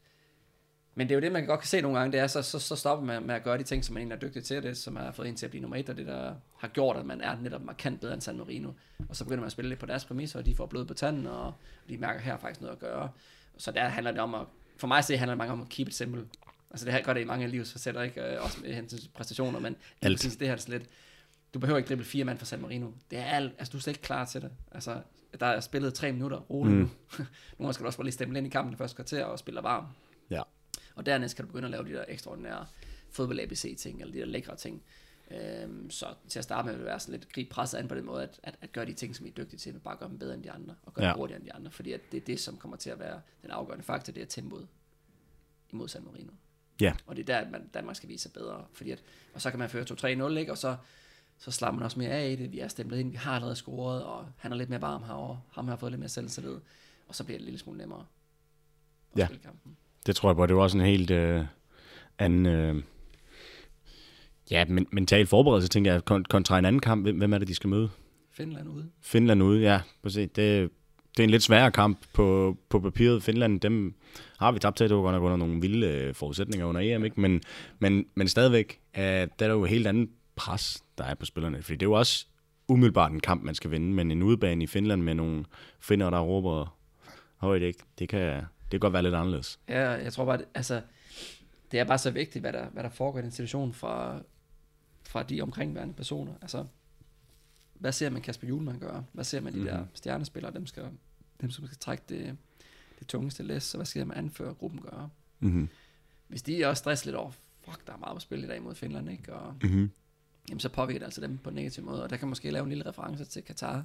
[0.95, 2.59] men det er jo det, man godt kan se nogle gange, det er, så, så,
[2.59, 4.77] så stopper man med at gøre de ting, som man egentlig er dygtig til, det,
[4.77, 7.07] som har fået en til at blive nummer et, og det, der har gjort, at
[7.07, 8.71] man er netop markant bedre end San Marino.
[9.09, 10.95] Og så begynder man at spille lidt på deres præmisser, og de får blod på
[10.95, 11.55] tanden, og
[11.89, 13.09] de mærker her faktisk noget at gøre.
[13.57, 15.89] Så der handler det om at for mig så handler det mange om at keep
[15.89, 16.27] it simple.
[16.71, 18.23] Altså det her gør det i mange livsfacetter, ikke?
[18.23, 20.17] Øh, også med hen til præstationer, men alt.
[20.17, 20.91] Præcis det her er sådan lidt,
[21.55, 22.91] du behøver ikke drible fire mand for San Marino.
[23.11, 24.51] Det er alt, altså du er slet ikke klar til det.
[24.73, 25.01] Altså,
[25.41, 26.81] der er spillet tre minutter, roligt mm.
[26.81, 26.91] nu.
[27.59, 29.63] Nogle skal du også bare lige stemme ind i kampen det første kvarter og spille
[29.63, 29.87] varm.
[30.31, 30.43] Ja.
[30.95, 32.67] Og dernæst kan du begynde at lave de der ekstraordinære
[33.11, 34.83] fodbold ABC ting, eller de der lækre ting.
[35.31, 37.95] Øhm, så til at starte med vil det være sådan lidt grib presset an på
[37.95, 39.97] den måde, at, at, at gøre de ting, som I er dygtige til, men bare
[39.97, 41.11] gøre dem bedre end de andre, og gøre ja.
[41.13, 43.21] dem hurtigere end de andre, fordi at det er det, som kommer til at være
[43.43, 44.67] den afgørende faktor, det er tempoet
[45.73, 46.33] imod San Marino.
[46.81, 46.95] Ja.
[47.07, 49.03] Og det er der, at man, Danmark skal vise sig bedre, fordi at,
[49.35, 49.85] og så kan man føre
[50.35, 50.53] 2-3-0, ikke?
[50.53, 50.77] og så,
[51.39, 53.57] så slapper man også mere af i det, vi er stemplet ind, vi har allerede
[53.57, 56.59] scoret, og han er lidt mere varm herovre, ham har fået lidt mere selvtillid,
[57.09, 58.07] og så bliver det en lille smule nemmere.
[59.13, 59.27] at Ja.
[59.27, 59.77] spille kampen.
[60.07, 60.47] Det tror jeg på.
[60.47, 61.45] Det var også en helt øh,
[62.19, 62.47] anden...
[62.47, 62.83] Øh,
[64.51, 67.03] ja, men, mental forberedelse, tænker jeg, kon- kontra en anden kamp.
[67.03, 67.89] Hvem, hvem er det, de skal møde?
[68.33, 68.91] Finland ude.
[69.03, 69.81] Finland ude, ja.
[70.03, 70.29] Præcis.
[70.37, 70.71] Det,
[71.17, 73.23] det er en lidt sværere kamp på, på papiret.
[73.23, 73.95] Finland, dem
[74.39, 74.89] har vi tabt til.
[74.89, 77.21] Det var godt nok under nogle vilde øh, forudsætninger under EM, ikke?
[77.21, 77.41] Men,
[77.79, 81.27] men, men stadigvæk, øh, der er der jo et helt andet pres, der er på
[81.27, 81.63] spillerne.
[81.63, 82.27] Fordi det er jo også
[82.69, 85.45] umiddelbart en kamp, man skal vinde, men en udebane i Finland med nogle
[85.81, 86.77] finder, der råber
[87.37, 87.79] højt, ikke?
[87.99, 89.59] Det kan, det kan godt være lidt anderledes.
[89.69, 90.81] Ja, jeg tror bare, det, altså,
[91.73, 94.21] det er bare så vigtigt, hvad der, hvad der foregår i den situation fra,
[95.17, 96.33] fra de omkringværende personer.
[96.43, 96.65] Altså,
[97.75, 99.05] hvad ser man Kasper Julemand gøre?
[99.13, 99.77] Hvad ser man de mm-hmm.
[99.77, 100.85] der stjernespillere, dem, skal,
[101.41, 102.37] dem som skal trække det,
[102.99, 105.11] det tungeste læs, så hvad skal man anføre gruppen gøre?
[105.41, 105.69] Mm-hmm.
[106.29, 107.31] Hvis de også stresser lidt over,
[107.65, 109.35] fuck, der er meget på spil i dag mod Finland, ikke?
[109.35, 109.91] Og, Mm-hmm.
[110.49, 112.63] jamen, så påvirker det altså dem på en negativ måde, og der kan måske lave
[112.63, 113.85] en lille reference til Katar.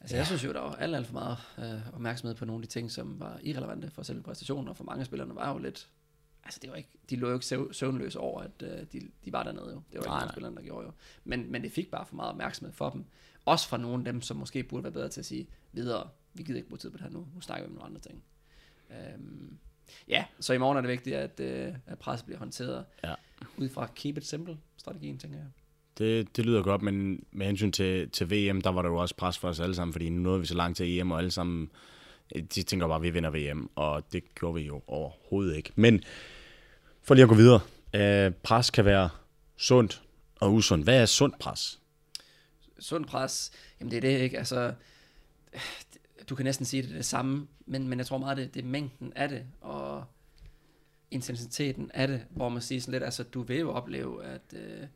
[0.00, 0.20] Altså, ja.
[0.20, 2.72] jeg synes jo, der var alt, alt for meget øh, opmærksomhed på nogle af de
[2.72, 5.88] ting, som var irrelevante for selve præstationen, og for mange af spillerne var jo lidt,
[6.44, 9.32] altså det var ikke, de lå jo ikke søv- søvnløse over, at øh, de, de
[9.32, 9.74] var dernede jo.
[9.74, 10.32] Det var ikke Nej, nej.
[10.32, 10.92] spillerne, der gjorde jo.
[11.24, 13.04] Men, men det fik bare for meget opmærksomhed for dem.
[13.44, 16.42] Også fra nogle af dem, som måske burde være bedre til at sige videre, vi
[16.42, 18.22] gider ikke bruge tid på det her nu, nu snakker vi om nogle andre ting.
[18.90, 19.58] Øhm,
[20.08, 23.14] ja, så i morgen er det vigtigt, at, øh, at presset bliver håndteret Ja.
[23.56, 25.46] ud fra keep it simple strategien, tænker jeg.
[25.98, 29.14] Det, det lyder godt, men med hensyn til, til VM, der var der jo også
[29.16, 31.30] pres for os alle sammen, fordi nu nåede vi så langt til EM, og alle
[31.30, 31.70] sammen,
[32.36, 35.72] øh, de tænker bare, at vi vinder VM, og det gjorde vi jo overhovedet ikke.
[35.74, 36.02] Men
[37.04, 37.60] for lige at gå videre,
[37.94, 39.10] øh, pres kan være
[39.56, 40.02] sundt
[40.40, 40.84] og usundt.
[40.84, 41.80] Hvad er sundt pres?
[42.78, 44.74] sund pres, jamen det er det ikke, altså,
[46.28, 48.54] du kan næsten sige, at det er det samme, men, men jeg tror meget, det,
[48.54, 50.04] det er mængden af det, og
[51.10, 54.86] intensiteten af det, hvor man siger sådan lidt, altså du vil jo opleve, at øh,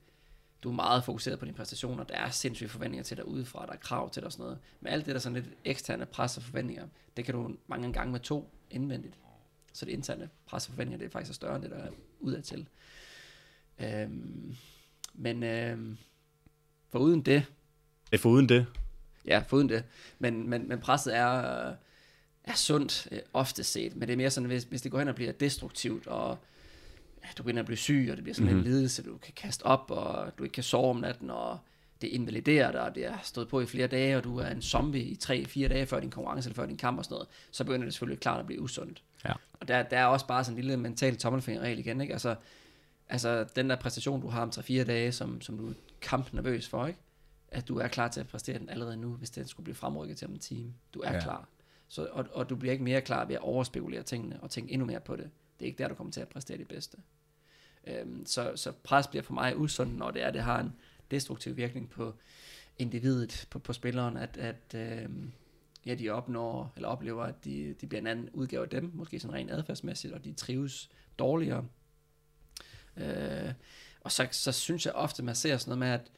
[0.62, 3.72] du er meget fokuseret på dine præstationer, der er sindssyge forventninger til dig udefra, der
[3.72, 6.36] er krav til dig og sådan noget, men alt det der sådan lidt eksterne pres
[6.36, 9.14] og forventninger, det kan du mange gange med to indvendigt,
[9.78, 12.68] så det interne pres og forventninger, det er faktisk større end det, der er udadtil.
[13.80, 14.56] Øhm,
[15.14, 15.98] men øhm,
[16.90, 17.44] for uden det,
[18.10, 18.66] Det er foruden det.
[19.26, 19.84] Ja, foruden det.
[20.18, 21.74] Men, men, men presset er, øh,
[22.44, 25.08] er sundt øh, ofte set, men det er mere sådan, hvis, hvis det går hen
[25.08, 26.38] og bliver destruktivt, og
[27.24, 28.66] ja, du begynder at blive syg, og det bliver sådan mm-hmm.
[28.66, 31.58] en lidelse, du kan kaste op, og du ikke kan sove om natten, og
[32.00, 34.62] det invaliderer dig, og det har stået på i flere dage, og du er en
[34.62, 37.64] zombie i 3-4 dage før din konkurrence, eller før din kamp og sådan noget, så
[37.64, 39.02] begynder det selvfølgelig klart at blive usundt.
[39.24, 39.32] Ja.
[39.60, 42.12] Og der, der er også bare sådan en lille mental tommelfingerregel igen, ikke?
[42.12, 42.36] Altså,
[43.08, 46.86] altså den der præstation, du har om 3-4 dage, som, som du er kampnervøs for,
[46.86, 46.98] ikke?
[47.50, 50.16] at du er klar til at præstere den allerede nu, hvis den skulle blive fremrykket
[50.16, 50.74] til om en time.
[50.94, 51.20] Du er ja.
[51.20, 51.48] klar.
[51.88, 54.86] Så, og, og du bliver ikke mere klar ved at overspekulere tingene og tænke endnu
[54.86, 55.30] mere på det.
[55.58, 56.96] Det er ikke der, du kommer til at præstere det bedste.
[57.86, 60.72] Øhm, så, så pres bliver for mig usundt, når det er, det har en
[61.10, 62.14] destruktiv virkning på
[62.78, 65.32] individet, på, på spilleren, at, at øhm,
[65.88, 69.20] ja, de opnår, eller oplever, at de, de bliver en anden udgave af dem, måske
[69.20, 71.64] sådan rent adfærdsmæssigt, og de trives dårligere.
[72.96, 73.52] Øh,
[74.00, 76.10] og så, så synes jeg ofte, man ser sådan noget med, at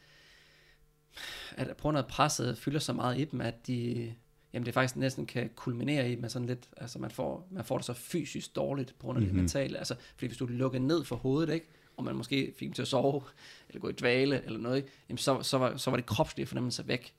[1.57, 4.15] at på grund af presset fylder så meget i dem, at de,
[4.53, 7.77] jamen det faktisk næsten kan kulminere i med sådan lidt, altså man får, man får
[7.77, 9.37] det så fysisk dårligt på grund af mm-hmm.
[9.37, 9.47] Mhm.
[9.47, 12.67] det mentale, altså fordi hvis du lukker ned for hovedet, ikke, og man måske fik
[12.67, 13.23] dem til at sove,
[13.69, 16.47] eller gå i dvale, eller noget, ikke, jamen så, så, var, så var det kropslige
[16.47, 17.15] fornemmelse væk.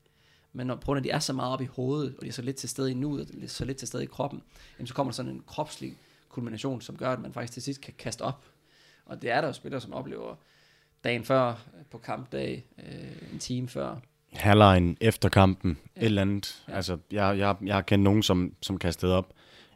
[0.53, 2.27] Men når, på grund af, at de er så meget op i hovedet, og de
[2.27, 4.41] er så lidt til stede i nuet, og så lidt til stede i kroppen,
[4.79, 5.97] jamen så kommer der sådan en kropslig
[6.29, 8.45] kulmination, som gør, at man faktisk til sidst kan kaste op.
[9.05, 10.35] Og det er der jo spillere, som oplever
[11.03, 13.95] dagen før, på kampdag, øh, en time før,
[14.33, 16.01] Halvlejen efter kampen, ja.
[16.01, 16.63] Et eller andet.
[16.67, 16.71] Ja.
[16.71, 16.75] Ja.
[16.77, 19.33] Altså, jeg, jeg, jeg har kendt nogen, som, som kastede op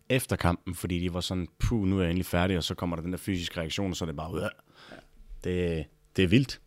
[0.09, 2.95] efter kampen, fordi de var sådan, puh, nu er jeg endelig færdig, og så kommer
[2.95, 4.49] der den der fysiske reaktion, og så er det bare ud af.
[4.91, 4.95] Ja.
[5.43, 5.85] Det,
[6.15, 6.61] det er vildt.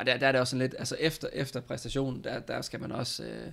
[0.00, 2.80] Og der, der er det også sådan lidt, altså efter, efter præstationen, der, der skal
[2.80, 3.52] man også, øh,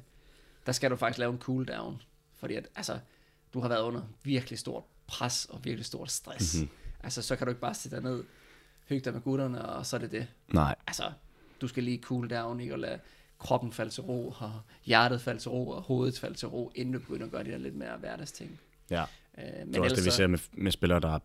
[0.65, 2.01] der skal du faktisk lave en cool down,
[2.35, 2.99] fordi at, altså,
[3.53, 6.55] du har været under virkelig stort pres og virkelig stort stress.
[6.55, 6.63] Mhm.
[6.63, 6.77] Mm-hmm.
[7.03, 8.23] Altså, så kan du ikke bare sætte dig ned,
[8.89, 10.27] hygge dig med gutterne, og så er det det.
[10.47, 11.11] Nej, Altså,
[11.61, 12.99] du skal lige cool down, ikke, og lade
[13.39, 16.93] kroppen falde til ro, og hjertet falde til ro, og hovedet falde til ro, inden
[16.93, 18.59] du begynder at gøre de der lidt mere hverdagsting.
[18.89, 19.03] ja.
[19.37, 21.19] Øh, men Det er også det, vi ellers ser med, med spillere, der,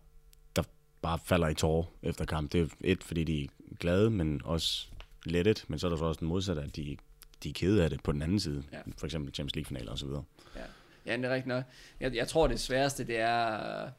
[0.55, 0.63] der
[1.01, 2.51] bare falder i tårer efter kamp.
[2.51, 3.47] Det er et, fordi de er
[3.79, 4.87] glade, men også
[5.25, 6.97] lettet, men så er der så også den modsatte, at de,
[7.43, 8.63] de er kede af det på den anden side.
[8.71, 8.81] Ja.
[8.97, 10.23] For eksempel Champions League-finaler og så videre.
[10.55, 10.61] Ja,
[11.05, 11.63] ja det er rigtigt nok.
[11.99, 13.89] Jeg, jeg tror, det sværeste, det er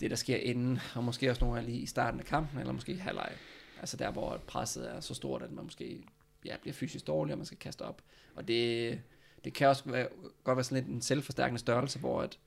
[0.00, 2.72] det, der sker inden, og måske også nogle gange lige i starten af kampen, eller
[2.72, 3.32] måske halvleg.
[3.80, 6.04] Altså der, hvor presset er så stort, at man måske
[6.44, 8.02] ja, bliver fysisk dårlig, og man skal kaste op.
[8.34, 9.00] Og det,
[9.44, 10.08] det kan også være,
[10.44, 12.38] godt være sådan lidt en selvforstærkende størrelse, hvor at,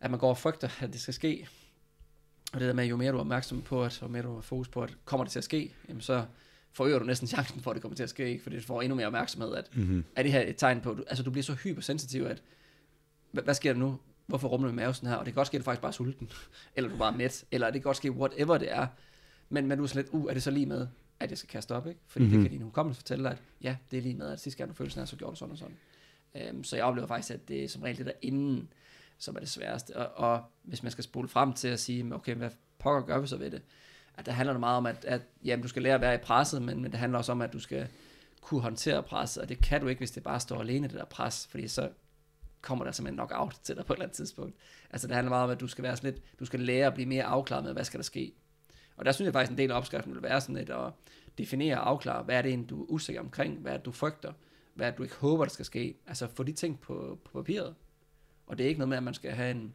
[0.00, 1.48] at man går og frygter, at det skal ske.
[2.56, 4.40] Og det der med, jo mere du er opmærksom på, at, og mere du har
[4.40, 6.24] fokus på, at kommer det til at ske, jamen så
[6.72, 8.42] forøger du næsten chancen for, at det kommer til at ske, ikke?
[8.42, 10.04] fordi du får endnu mere opmærksomhed, at Mm-hmm.
[10.16, 12.42] er det her et tegn på, at du, altså du bliver så hypersensitiv, at
[13.32, 13.98] hvad, hvad sker der nu?
[14.26, 15.90] hvorfor rumler min mave sådan her, og det kan godt ske, at du faktisk bare
[15.90, 16.30] er sulten,
[16.76, 18.86] eller du er bare mæt, eller det kan godt ske, whatever det er,
[19.48, 20.86] men, men du er sådan lidt, uh, er det så lige med,
[21.20, 22.00] at jeg skal kaste op, ikke?
[22.06, 22.38] Fordi mm-hmm.
[22.38, 24.70] det kan din hukommelse fortælle dig, at ja, det er lige med, at sidste gang
[24.70, 25.76] du følte sådan her, så gjorde du sådan og sådan.
[26.34, 28.68] Øhm, så jeg oplever faktisk, at det er som regel det der inden,
[29.18, 29.96] som er det sværeste.
[29.96, 33.26] Og, og hvis man skal spole frem til at sige, okay, hvad pokker gør vi
[33.26, 33.62] så ved det?
[34.14, 36.18] At der handler det meget om, at, at jamen, du skal lære at være i
[36.18, 37.88] presset, men, men det handler også om, at du skal
[38.40, 41.04] kunne håndtere presset, og det kan du ikke, hvis det bare står alene, det der
[41.04, 41.90] pres, fordi så
[42.60, 44.56] kommer der simpelthen nok out til dig på et eller andet tidspunkt.
[44.90, 46.94] Altså det handler meget om, at du skal være sådan lidt, du skal lære at
[46.94, 48.32] blive mere afklaret med, hvad skal der ske.
[48.96, 50.92] Og der synes jeg faktisk, en del af opskriften vil være sådan lidt at
[51.38, 54.32] definere og afklare, hvad er det du er usikker omkring, hvad er det, du frygter,
[54.74, 55.96] hvad er det, du ikke håber, der skal ske.
[56.06, 57.74] Altså få de ting på, på papiret.
[58.46, 59.72] Og det er ikke noget med, at man skal have en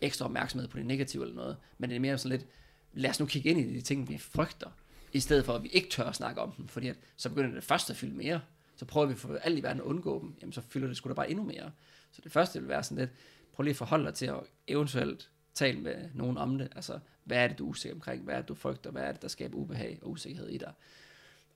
[0.00, 2.48] ekstra opmærksomhed på det negative eller noget, men det er mere sådan lidt,
[2.92, 4.70] lad os nu kigge ind i de ting, vi frygter,
[5.12, 7.54] i stedet for, at vi ikke tør at snakke om dem, fordi at, så begynder
[7.54, 8.40] det første at fylde mere,
[8.76, 11.08] så prøver vi for alt i verden at undgå dem, jamen så fylder det sgu
[11.08, 11.70] da bare endnu mere.
[12.10, 13.10] Så det første vil være sådan lidt,
[13.52, 17.38] prøv lige at forholde dig til at eventuelt tale med nogen om det, altså hvad
[17.38, 19.28] er det, du er usikker omkring, hvad er det, du frygter, hvad er det, der
[19.28, 20.72] skaber ubehag og usikkerhed i dig.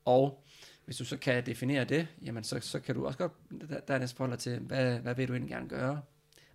[0.04, 0.44] Og
[0.90, 3.32] hvis du så kan definere det, jamen så, så kan du også godt
[3.68, 6.02] der, der næste forholde til, hvad, hvad vil du egentlig gerne gøre?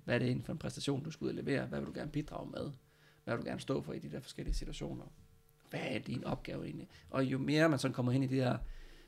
[0.04, 1.66] Hvad er det egentlig for en præstation, du skal ud og levere?
[1.66, 2.72] Hvad vil du gerne bidrage med?
[3.24, 5.04] Hvad vil du gerne stå for i de der forskellige situationer?
[5.70, 6.88] Hvad er din opgave egentlig?
[7.10, 8.58] Og jo mere man sådan kommer ind i de der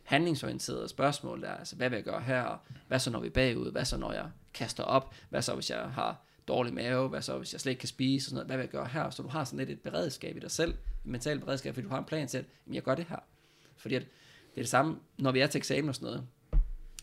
[0.04, 2.66] handlingsorienterede spørgsmål der, altså hvad vil jeg gøre her?
[2.88, 3.72] Hvad så når vi er bagud?
[3.72, 5.16] Hvad så når jeg kaster op?
[5.30, 7.10] Hvad så hvis jeg har dårlig mave?
[7.10, 8.26] Hvad så hvis jeg slet ikke kan spise?
[8.26, 8.48] Og sådan noget?
[8.48, 9.10] Hvad vil jeg gøre her?
[9.10, 11.92] Så du har sådan lidt et beredskab i dig selv, et mentalt beredskab, fordi du
[11.92, 13.20] har en plan til, at jamen, jeg gør det her.
[13.78, 14.08] Fordi at
[14.58, 16.24] det er det samme, når vi er til eksamen og sådan noget.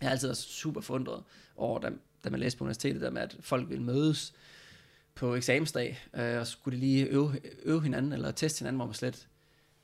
[0.00, 1.22] Jeg har altid været super fundret
[1.56, 1.90] over, da,
[2.24, 4.34] da man læste på universitetet, der med, at folk ville mødes
[5.14, 8.94] på eksamensdag, øh, og skulle de lige øve, øve hinanden, eller teste hinanden, hvor man
[8.94, 9.28] slet...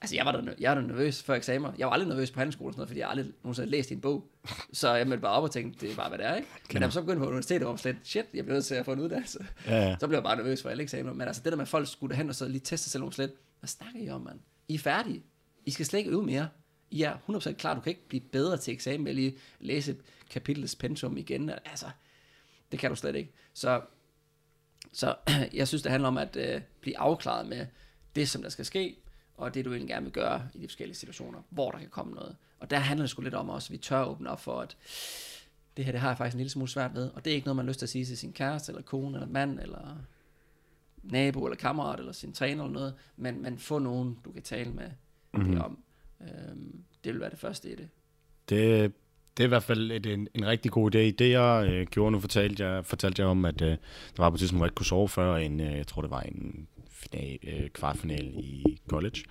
[0.01, 1.71] Altså, jeg var, da, jeg var da nervøs før eksamen.
[1.79, 4.01] Jeg var aldrig nervøs på handelsskolen, sådan noget, fordi jeg aldrig nogensinde læst i en
[4.01, 4.31] bog.
[4.73, 6.49] Så jeg mødte bare op og tænkte, det er bare, hvad det er, ikke?
[6.73, 8.75] Men da jeg så begyndte på universitetet, hvor man slet, shit, jeg bliver nødt til
[8.75, 9.47] at få en uddannelse.
[9.67, 9.97] Ja, ja.
[10.01, 11.13] Så blev jeg bare nervøs for alle eksamener.
[11.13, 13.01] Men altså, det der med, at folk skulle hen og så lige teste sig selv,
[13.01, 14.41] hvor man slet, hvad snakker I om, mand?
[14.69, 15.23] I er færdige.
[15.67, 16.49] I skal slet ikke øve mere.
[16.93, 20.01] Er 100% klar, du kan ikke blive bedre til eksamen ved at lige læse et
[20.31, 21.51] kapitels pensum igen.
[21.51, 21.87] Altså,
[22.73, 23.33] det kan du slet ikke.
[23.55, 23.83] Så,
[24.93, 25.17] så
[25.53, 27.67] jeg synes, det handler om at øh, blive afklaret med
[28.15, 28.97] det, som der skal ske,
[29.37, 32.15] og det, du egentlig gerne vil gøre i de forskellige situationer, hvor der kan komme
[32.15, 32.37] noget.
[32.61, 34.77] Og der handler det sgu lidt om også, at vi tør åbne op for, at
[35.77, 37.47] det her, det har jeg faktisk en lille smule svært ved, og det er ikke
[37.47, 39.97] noget, man har lyst til at sige til sin kæreste, eller kone, eller mand, eller
[41.03, 44.71] nabo, eller kammerat, eller sin træner, eller noget, men, men få nogen, du kan tale
[44.73, 44.91] med
[45.33, 45.53] mm-hmm.
[45.53, 45.79] det om.
[46.23, 47.89] Øhm, det vil være det første i det.
[48.49, 48.93] Det,
[49.37, 50.99] det er i hvert fald et, en, en rigtig god idé.
[50.99, 53.77] Det jeg øh, gjorde nu, fortalte jeg, fortalte jeg om, at øh, der
[54.19, 56.11] var på et tidspunkt, hvor jeg ikke kunne sove før en, øh, jeg tror det
[56.11, 59.23] var en final, øh, kvartfinal i college,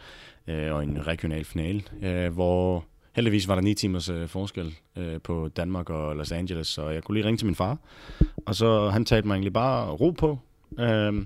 [0.47, 5.21] øh, og en regional finale, øh, hvor heldigvis var der 9 timers øh, forskel øh,
[5.21, 7.77] på Danmark og Los Angeles, så jeg kunne lige ringe til min far,
[8.45, 10.39] og så han talte mig egentlig bare ro på,
[10.79, 11.25] øh,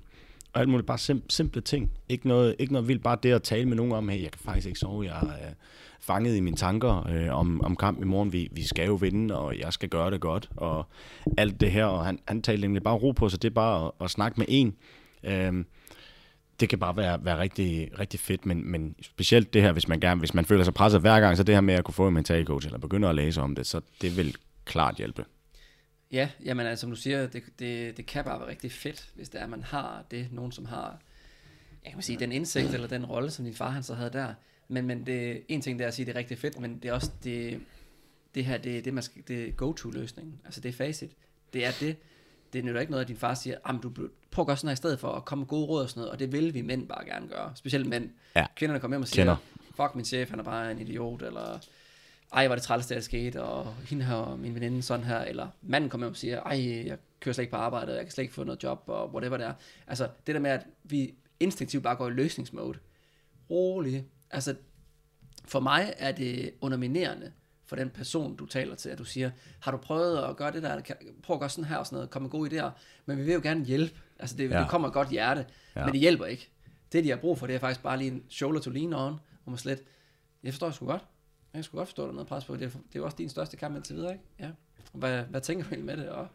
[0.53, 1.91] og alt muligt, bare sim- simple ting.
[2.09, 4.41] Ikke noget, ikke noget vildt, bare det at tale med nogen om, hey, jeg kan
[4.45, 5.53] faktisk ikke sove, jeg er øh,
[5.99, 9.37] fanget i mine tanker øh, om, om kamp i morgen, vi, vi skal jo vinde,
[9.37, 10.85] og jeg skal gøre det godt, og
[11.37, 13.85] alt det her, og han, han talte egentlig bare ro på, så det er bare
[13.85, 14.75] at, at snakke med en.
[15.23, 15.65] Øh,
[16.59, 19.99] det kan bare være, være rigtig, rigtig fedt, men, men specielt det her, hvis man,
[19.99, 22.07] gerne, hvis man føler sig presset hver gang, så det her med at kunne få
[22.07, 24.35] en mental coach, eller begynde at læse om det, så det vil
[24.65, 25.25] klart hjælpe.
[26.13, 29.29] Ja, jamen altså, som du siger, det, det, det kan bare være rigtig fedt, hvis
[29.29, 30.99] det er, at man har det, nogen som har,
[31.83, 34.33] jeg kan sige, den indsigt eller den rolle, som din far han så havde der.
[34.67, 36.89] Men, men det, en ting det er at sige, det er rigtig fedt, men det
[36.89, 37.61] er også det,
[38.35, 40.39] det her, det, det, man skal, det er go-to-løsningen.
[40.45, 41.11] Altså det er facit.
[41.53, 41.95] Det er det.
[42.53, 43.91] Det nytter ikke noget, at din far siger, du
[44.31, 45.99] prøv at gøre sådan her i stedet for at komme med gode råd og sådan
[45.99, 47.51] noget, og det vil vi mænd bare gerne gøre.
[47.55, 48.09] Specielt mænd.
[48.35, 48.45] Ja.
[48.55, 49.35] Kvinderne kommer hjem og siger, Kender.
[49.75, 51.59] fuck min chef, han er bare en idiot, eller
[52.33, 55.19] ej, var det træls, det der skete, og hende her og min veninde sådan her,
[55.19, 58.23] eller manden kommer og siger, ej, jeg kører slet ikke på arbejde, jeg kan slet
[58.23, 59.53] ikke få noget job, og whatever det er.
[59.87, 62.79] Altså, det der med, at vi instinktivt bare går i løsningsmode.
[63.49, 64.05] Rolig.
[64.31, 64.55] Altså,
[65.45, 67.31] for mig er det underminerende
[67.65, 70.63] for den person, du taler til, at du siger, har du prøvet at gøre det
[70.63, 70.81] der,
[71.23, 72.69] prøv at gøre sådan her og sådan noget, komme med gode idéer,
[73.05, 73.95] men vi vil jo gerne hjælpe.
[74.19, 74.59] Altså, det, ja.
[74.59, 75.85] det kommer godt hjerte, ja.
[75.85, 76.49] men det hjælper ikke.
[76.91, 79.19] Det, de har brug for, det er faktisk bare lige en shoulder to lean on,
[79.43, 79.83] hvor man slet,
[80.43, 81.05] jeg forstår sgu godt,
[81.53, 82.55] jeg skulle godt forstå, at der er noget pres på.
[82.55, 84.23] Det er, det er også din største kamp indtil videre, ikke?
[84.39, 84.49] Ja.
[84.93, 86.09] Hvad, hvad tænker du egentlig med det?
[86.09, 86.27] Og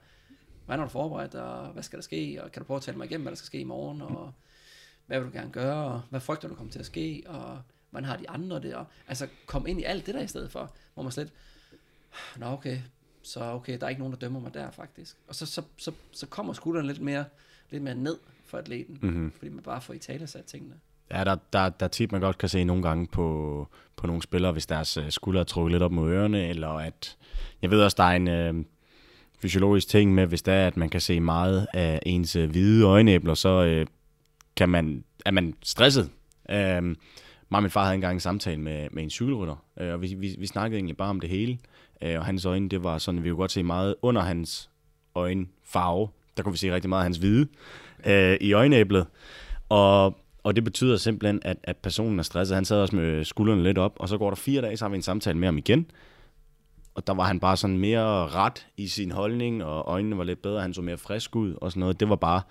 [0.65, 2.41] hvordan har du forberedt og hvad skal der ske?
[2.43, 4.03] Og kan du prøve at tale mig igennem, hvad der skal ske i morgen?
[4.03, 4.33] Og
[5.07, 5.85] hvad vil du gerne gøre?
[5.85, 7.23] Og hvad frygter du kommer til at ske?
[7.27, 8.75] Og hvordan har de andre det?
[8.75, 11.33] Og, altså, kom ind i alt det der i stedet for, hvor man slet,
[12.37, 12.79] nå okay,
[13.23, 15.17] så okay, der er ikke nogen, der dømmer mig der faktisk.
[15.29, 17.25] Og så, så, så, så kommer skulderen lidt mere,
[17.71, 19.33] lidt mere ned for atleten, mm-hmm.
[19.33, 20.75] fordi man bare får i tale sat tingene.
[21.11, 24.23] Ja, der, der, der er tit, man godt kan se nogle gange på, på nogle
[24.23, 27.17] spillere, hvis deres øh, skuldre er trukket lidt op mod ørerne, eller at,
[27.63, 28.65] jeg ved også, der er en, øh,
[29.39, 32.85] fysiologisk ting med, hvis det er, at man kan se meget af ens øh, hvide
[32.85, 33.87] øjenæbler, så øh,
[34.57, 36.11] kan man, er man stresset.
[36.51, 36.83] Øh,
[37.51, 40.15] mig og min far havde engang en samtale med, med en cykelrytter, øh, og vi,
[40.15, 41.59] vi, vi snakkede egentlig bare om det hele.
[42.03, 44.71] Øh, og hans øjne, det var sådan, at vi kunne godt se meget under hans
[45.15, 46.09] øjenfarve.
[46.37, 47.49] Der kunne vi se rigtig meget af hans hvide
[48.07, 49.07] øh, i øjenæblet.
[49.69, 52.55] Og, og det betyder simpelthen, at, at personen er stresset.
[52.55, 54.91] Han sad også med skuldrene lidt op, og så går der fire dage, så har
[54.91, 55.91] vi en samtale med ham igen.
[56.95, 60.43] Og der var han bare sådan mere ret i sin holdning, og øjnene var lidt
[60.43, 62.01] bedre, han så mere frisk ud og sådan noget.
[62.01, 62.43] Det var bare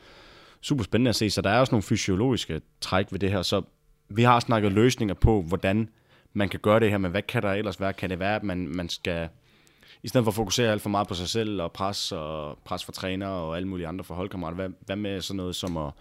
[0.62, 3.41] super spændende at se, så der er også nogle fysiologiske træk ved det her.
[3.41, 3.62] Så
[4.10, 5.89] vi har snakket løsninger på, hvordan
[6.34, 7.93] man kan gøre det her, men hvad kan der ellers være?
[7.93, 9.30] Kan det være, at man, man skal,
[10.04, 12.86] i stedet for at fokusere alt for meget på sig selv, og pres, og pres
[12.86, 15.91] for træner og alle mulige andre for holdkammerater, hvad, hvad med sådan noget som at,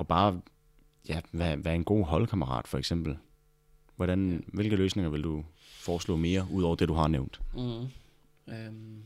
[0.00, 0.40] at bare
[1.08, 3.18] ja, være, være en god holdkammerat, for eksempel?
[3.96, 7.40] Hvordan, hvilke løsninger vil du foreslå mere, ud over det, du har nævnt?
[7.54, 7.88] Mm.
[8.54, 9.02] Øhm,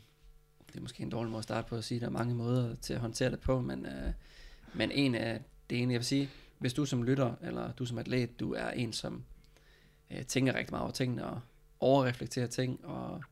[0.66, 2.74] det er måske en dårlig måde at starte på at sige, der er mange måder
[2.74, 4.12] til at håndtere det på, men, øh,
[4.74, 7.98] men en af det ene, jeg vil sige, hvis du som lytter, eller du som
[7.98, 9.24] atlet, du er en, som
[10.10, 11.40] øh, tænker rigtig meget over tingene, og
[11.80, 13.22] overreflekterer ting, og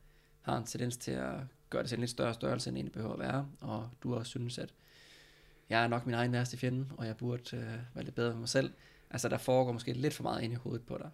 [0.41, 1.33] har en tendens til at
[1.69, 4.29] gøre det til en lidt større størrelse, end det behøver at være, og du også
[4.29, 4.73] synes, at
[5.69, 8.39] jeg er nok min egen værste fjende, og jeg burde øh, være lidt bedre med
[8.39, 8.73] mig selv.
[9.09, 11.09] Altså, der foregår måske lidt for meget ind i hovedet på dig,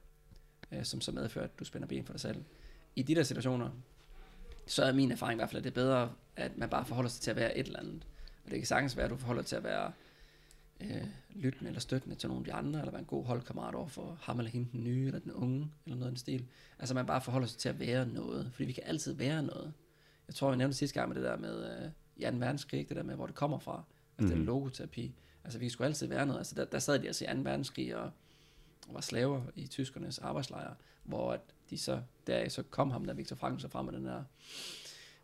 [0.72, 2.44] øh, som så medfører, at du spænder ben for dig selv.
[2.96, 3.70] I de der situationer,
[4.68, 7.10] så er min erfaring i hvert fald, at det er bedre, at man bare forholder
[7.10, 8.08] sig til at være et eller andet.
[8.46, 9.92] Og det kan sagtens være, at du forholder dig til at være
[10.82, 13.88] øh, lyttende eller støttende til nogle af de andre, eller være en god holdkammerat over
[13.88, 16.46] for ham eller hende, den nye eller den unge, eller noget i den stil.
[16.80, 19.74] Altså man bare forholder sig til at være noget, fordi vi kan altid være noget.
[20.28, 21.84] Jeg tror, jeg nævnte sidste gang med det der med
[22.22, 22.38] øh, 2.
[22.38, 23.84] verdenskrig, det der med, hvor det kommer fra,
[24.18, 24.40] altså mm.
[24.40, 25.16] det logoterapi.
[25.44, 26.40] Altså vi skulle altid være noget.
[26.40, 27.34] Altså der, der sad de altså i 2.
[27.42, 28.12] verdenskrig og,
[28.88, 33.14] og var slaver i tyskernes arbejdslejre, hvor at de så, der så kom ham, der
[33.14, 34.24] Viktor Frankl så frem med den der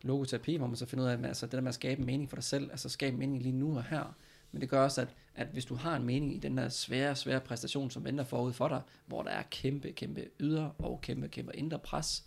[0.01, 2.29] logoterapi, hvor man så finder ud af, at altså, det der med at skabe mening
[2.29, 4.15] for dig selv, altså skabe mening lige nu og her,
[4.51, 7.15] men det gør også, at, at hvis du har en mening i den der svære,
[7.15, 11.27] svære præstation, som venter forud for dig, hvor der er kæmpe, kæmpe ydre og kæmpe,
[11.27, 12.23] kæmpe indre pres,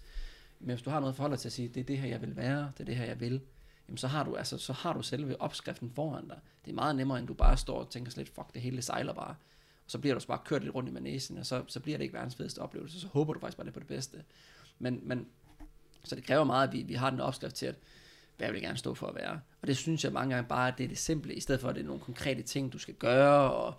[0.60, 2.36] men hvis du har noget forhold til at sige, det er det her, jeg vil
[2.36, 3.40] være, det er det her, jeg vil,
[3.92, 6.38] jamen så har du, altså, så har du selve opskriften foran dig.
[6.64, 9.12] Det er meget nemmere, end du bare står og tænker slet, fuck, det hele sejler
[9.12, 9.34] bare.
[9.84, 12.02] Og så bliver du bare kørt lidt rundt i manesen, og så, så bliver det
[12.02, 13.00] ikke verdens fedeste oplevelse.
[13.00, 14.24] Så håber du faktisk bare det på det bedste.
[14.78, 15.26] Men, men
[16.04, 17.74] så det kræver meget, at vi, vi har den opskrift til, at
[18.36, 19.40] hvad vil jeg gerne stå for at være.
[19.62, 21.68] Og det synes jeg mange gange bare, at det er det simple, i stedet for
[21.68, 23.74] at det er nogle konkrete ting, du skal gøre, og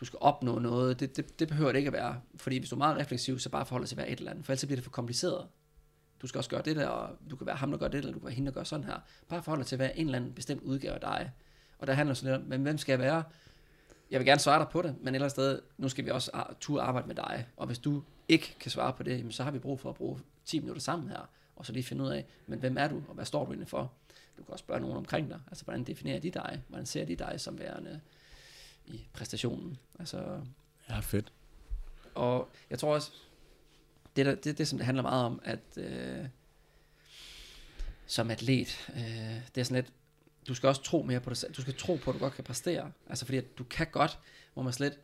[0.00, 1.00] du skal opnå noget.
[1.00, 2.20] Det, det, det behøver det ikke at være.
[2.36, 4.44] Fordi hvis du er meget refleksiv, så bare forholder til at være et eller andet.
[4.44, 5.46] For ellers bliver det for kompliceret.
[6.22, 8.12] Du skal også gøre det der, og du kan være ham, der gør det, eller
[8.12, 8.98] du kan være hende, der gør sådan her.
[9.28, 11.32] Bare forholde til at være en eller anden bestemt udgave af dig.
[11.78, 13.22] Og der handler sådan lidt om, men hvem skal jeg være?
[14.10, 16.30] Jeg vil gerne svare dig på det, men ellers sted, nu skal vi også
[16.60, 17.46] turde arbejde med dig.
[17.56, 20.20] Og hvis du ikke kan svare på det, så har vi brug for at bruge
[20.44, 21.28] 10 minutter sammen her
[21.60, 23.68] og så lige finde ud af, men hvem er du, og hvad står du egentlig
[23.68, 23.92] for?
[24.38, 26.62] Du kan også spørge nogen omkring dig, altså hvordan definerer de dig?
[26.68, 28.00] Hvordan ser de dig som værende
[28.86, 29.78] i præstationen?
[29.98, 30.40] Altså,
[30.88, 31.32] ja, fedt.
[32.14, 33.12] Og jeg tror også,
[34.16, 36.24] det, der, det, det som det handler meget om, at øh,
[38.06, 39.02] som atlet, øh,
[39.54, 39.92] det er sådan lidt,
[40.48, 41.54] du skal også tro mere på dig selv.
[41.54, 42.92] Du skal tro på, at du godt kan præstere.
[43.08, 44.18] Altså fordi, at du kan godt,
[44.54, 44.98] hvor man slet,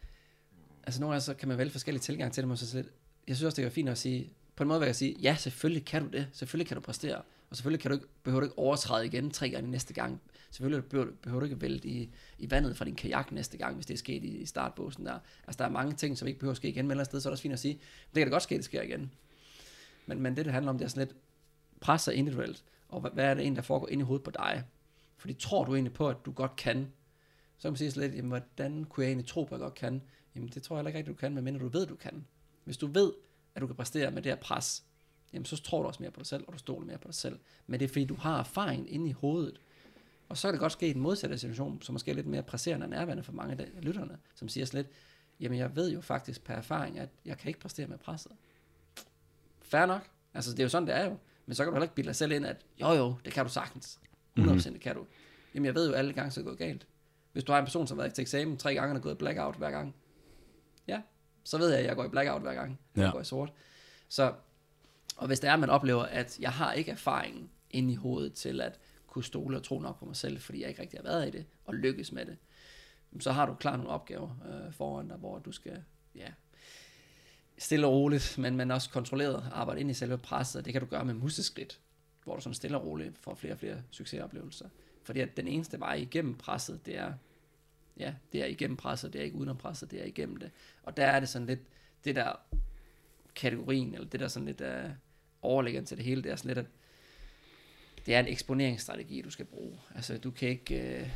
[0.85, 2.91] altså nogle gange så kan man vælge forskellige tilgange til det, men så slet,
[3.29, 5.37] jeg synes også, det er fint at sige, på en måde vil jeg sige, ja,
[5.37, 6.29] selvfølgelig kan du det.
[6.33, 7.23] Selvfølgelig kan du præstere.
[7.51, 10.21] Og selvfølgelig kan du ikke, behøver du ikke overtræde igen tre gange næste gang.
[10.57, 13.87] Selvfølgelig behøver, behøver du ikke vælte i, i vandet fra din kajak næste gang, hvis
[13.87, 15.19] det er sket i, i startbåsen der.
[15.47, 17.29] Altså, der er mange ting, som ikke behøver at ske igen, men et sted, så
[17.29, 19.13] er det også fint at sige, det kan da godt ske, at det sker igen.
[20.07, 21.17] Men, men det, det handler om, det er sådan lidt
[21.81, 22.65] presser individuelt.
[22.89, 24.65] Og hvad, hvad er det egentlig, der foregår inde i hovedet på dig?
[25.17, 26.93] Fordi tror du egentlig på, at du godt kan?
[27.59, 29.65] Så kan man sige sådan lidt, jamen, hvordan kunne jeg egentlig tro på, at jeg
[29.65, 30.03] godt kan?
[30.35, 32.27] Jamen, det tror jeg heller ikke rigtigt, du kan, medmindre du ved, at du kan.
[32.65, 33.13] Hvis du ved,
[33.55, 34.85] at du kan præstere med det her pres,
[35.33, 37.15] jamen så tror du også mere på dig selv, og du stoler mere på dig
[37.15, 37.39] selv.
[37.67, 39.61] Men det er fordi, du har erfaring inde i hovedet.
[40.29, 42.43] Og så kan det godt ske i en modsatte situation, som måske er lidt mere
[42.43, 44.87] presserende og nærværende for mange af lytterne, som siger slet,
[45.41, 48.33] jamen jeg ved jo faktisk per erfaring, at jeg kan ikke præstere med presset.
[49.63, 50.09] Fair nok.
[50.35, 51.17] Altså det er jo sådan, det er jo.
[51.47, 53.45] Men så kan du heller ikke bilde dig selv ind, at jo jo, det kan
[53.45, 54.01] du sagtens.
[54.39, 54.59] 100% mm-hmm.
[54.59, 55.07] det kan du.
[55.55, 56.87] Jamen jeg ved jo alle gange, så er det gået galt.
[57.33, 59.19] Hvis du har en person, som har været til eksamen tre gange og er gået
[59.19, 59.95] blackout hver gang,
[60.89, 61.01] ja,
[61.45, 62.81] så ved jeg, at jeg går i blackout hver gang.
[62.97, 63.11] Jeg ja.
[63.11, 63.53] går i sort.
[64.09, 64.33] Så,
[65.17, 68.33] og hvis det er, at man oplever, at jeg har ikke erfaringen inde i hovedet
[68.33, 68.79] til at
[69.17, 71.31] kunne stole og tro nok på mig selv, fordi jeg ikke rigtig har været i
[71.31, 72.37] det, og lykkes med det,
[73.21, 75.83] så har du klart nogle opgaver øh, foran dig, hvor du skal,
[76.15, 76.29] ja,
[77.59, 80.89] stille og roligt, men, men også kontrolleret arbejde ind i selve presset, det kan du
[80.89, 81.81] gøre med museskridt,
[82.25, 84.69] hvor du sådan stille og roligt får flere og flere succesoplevelser.
[85.03, 87.13] Fordi at den eneste vej igennem presset, det er
[87.97, 90.51] ja, det er igennem presset, det er ikke udenom presset, det er igennem det.
[90.83, 91.61] Og der er det sådan lidt,
[92.05, 92.33] det der
[93.35, 94.91] kategorien, eller det der sådan lidt øh, uh,
[95.43, 96.67] overliggende til det hele, det er sådan lidt, at
[98.07, 99.79] det er en eksponeringsstrategi, du skal bruge.
[99.95, 101.09] Altså, du kan ikke, øh,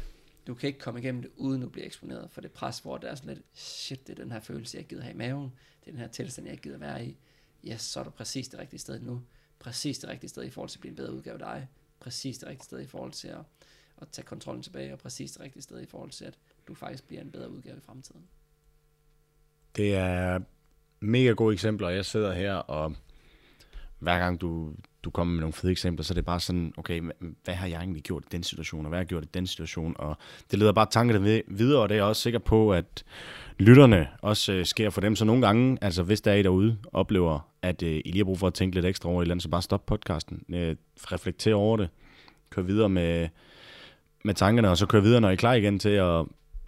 [0.46, 3.08] du kan ikke komme igennem det, uden du bliver eksponeret for det pres, hvor der
[3.08, 5.86] er sådan lidt, shit, det er den her følelse, jeg gider have i maven, det
[5.86, 7.16] er den her tilstand, jeg gider være i.
[7.64, 9.22] Ja, så er du præcis det rigtige sted nu.
[9.58, 11.68] Præcis det rigtige sted i forhold til at blive en bedre udgave af dig.
[12.00, 13.40] Præcis det rigtige sted i forhold til at,
[14.02, 16.38] at tage kontrollen tilbage, og præcis det rigtige sted i forhold til, at
[16.68, 18.28] du faktisk bliver en bedre udgave i fremtiden.
[19.76, 20.40] Det er
[21.00, 22.94] mega gode eksempler, jeg sidder her, og
[23.98, 24.74] hver gang du,
[25.04, 27.02] du kommer med nogle fede eksempler, så er det bare sådan, okay,
[27.44, 29.46] hvad har jeg egentlig gjort i den situation, og hvad har jeg gjort i den
[29.46, 30.16] situation, og
[30.50, 33.04] det leder bare tankerne videre, og det er jeg også sikker på, at
[33.58, 36.76] lytterne også øh, sker for dem, så nogle gange, altså hvis der er I derude,
[36.92, 39.34] oplever, at øh, I lige har brug for at tænke lidt ekstra over et eller
[39.34, 41.88] andet, så bare stop podcasten, øh, reflekter over det,
[42.50, 43.28] kør videre med,
[44.24, 46.24] med tankerne, og så kør videre, når I er klar igen til at,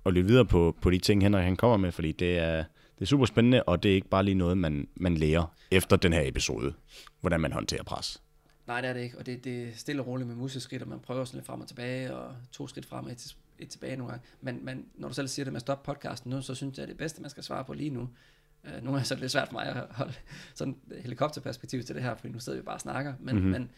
[0.07, 2.65] at lytte videre på, på de ting, Henrik han kommer med, fordi det er,
[3.03, 5.97] det er super spændende, og det er ikke bare lige noget, man, man lærer efter
[5.97, 6.75] den her episode,
[7.21, 8.23] hvordan man håndterer pres.
[8.67, 10.89] Nej, det er det ikke, og det, det er stille og roligt med museskridt, og
[10.89, 13.97] man prøver sådan lidt frem og tilbage, og to skridt frem og et, et tilbage
[13.97, 14.27] nogle gange.
[14.41, 16.89] Men, men når du selv siger det med stop podcasten nu, så synes jeg, at
[16.89, 18.09] det bedste, man skal svare på lige nu,
[18.65, 20.15] Uh, nogle gange så er det lidt svært for mig at holde
[20.55, 23.15] sådan et helikopterperspektiv til det her, fordi nu sidder vi bare og snakker.
[23.21, 23.51] Men, mm-hmm.
[23.51, 23.71] men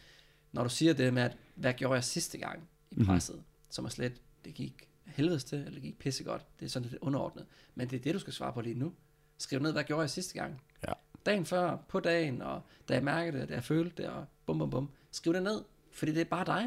[0.53, 3.07] når du siger det med, at hvad gjorde jeg sidste gang i mhm.
[3.07, 3.47] presset, mm-hmm.
[3.70, 4.12] som er slet,
[4.45, 7.47] det gik helvedes til, eller det gik pissegodt, det er sådan lidt underordnet.
[7.75, 8.93] Men det er det, du skal svare på lige nu.
[9.39, 10.62] Skriv ned, hvad gjorde jeg sidste gang?
[10.89, 10.93] Ja.
[11.26, 14.59] Dagen før, på dagen, og da jeg mærkede det, da jeg følte det, og bum
[14.59, 14.91] bum bum.
[15.11, 16.62] Skriv det ned, fordi det er bare dig.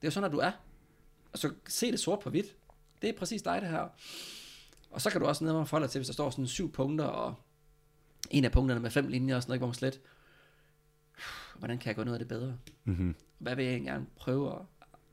[0.00, 0.52] Det er jo sådan, at du er.
[1.32, 2.56] Og så se det sort på hvidt.
[3.02, 3.88] Det er præcis dig, det her.
[4.90, 7.04] Og så kan du også ned forholde dig til, hvis der står sådan syv punkter,
[7.04, 7.34] og
[8.30, 10.00] en af punkterne med fem linjer og sådan noget, hvor man slet,
[11.58, 12.58] hvordan kan jeg gøre noget af det bedre?
[12.84, 13.16] Mm-hmm.
[13.38, 14.60] Hvad vil jeg egentlig gerne prøve at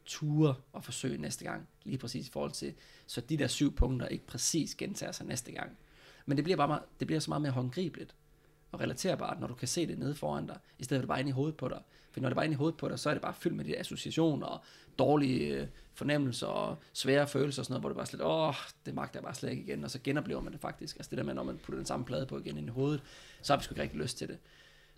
[0.06, 2.74] ture og forsøge næste gang, lige præcis i forhold til,
[3.08, 5.78] så de der syv punkter ikke præcis gentager sig næste gang.
[6.28, 8.16] Men det bliver, bare meget, det bliver så meget mere håndgribeligt
[8.72, 11.20] og relaterbart, når du kan se det nede foran dig, i stedet for det bare
[11.20, 11.82] inde i hovedet på dig.
[12.12, 13.56] For når det er bare inde i hovedet på dig, så er det bare fyldt
[13.56, 14.62] med de associationer og
[15.00, 18.54] dårlige øh, fornemmelser og svære følelser og sådan noget, hvor det bare slet, åh,
[18.86, 20.96] det magter jeg bare slet ikke igen, og så genoplever man det faktisk.
[20.96, 23.04] Altså det der med, når man putter den samme plade på igen ind i hovedet,
[23.42, 24.38] så har vi sgu ikke rigtig lyst til det.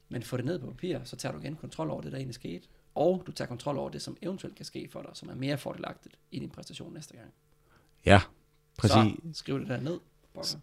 [0.10, 2.36] Men få det ned på papir, så tager du igen kontrol over det, der egentlig
[2.36, 5.36] skete, og du tager kontrol over det, som eventuelt kan ske for dig, som er
[5.36, 7.34] mere fordelagtigt i din præstation næste gang.
[8.06, 8.22] Ja,
[8.78, 8.96] præcis.
[8.96, 10.00] Så skriv det der ned.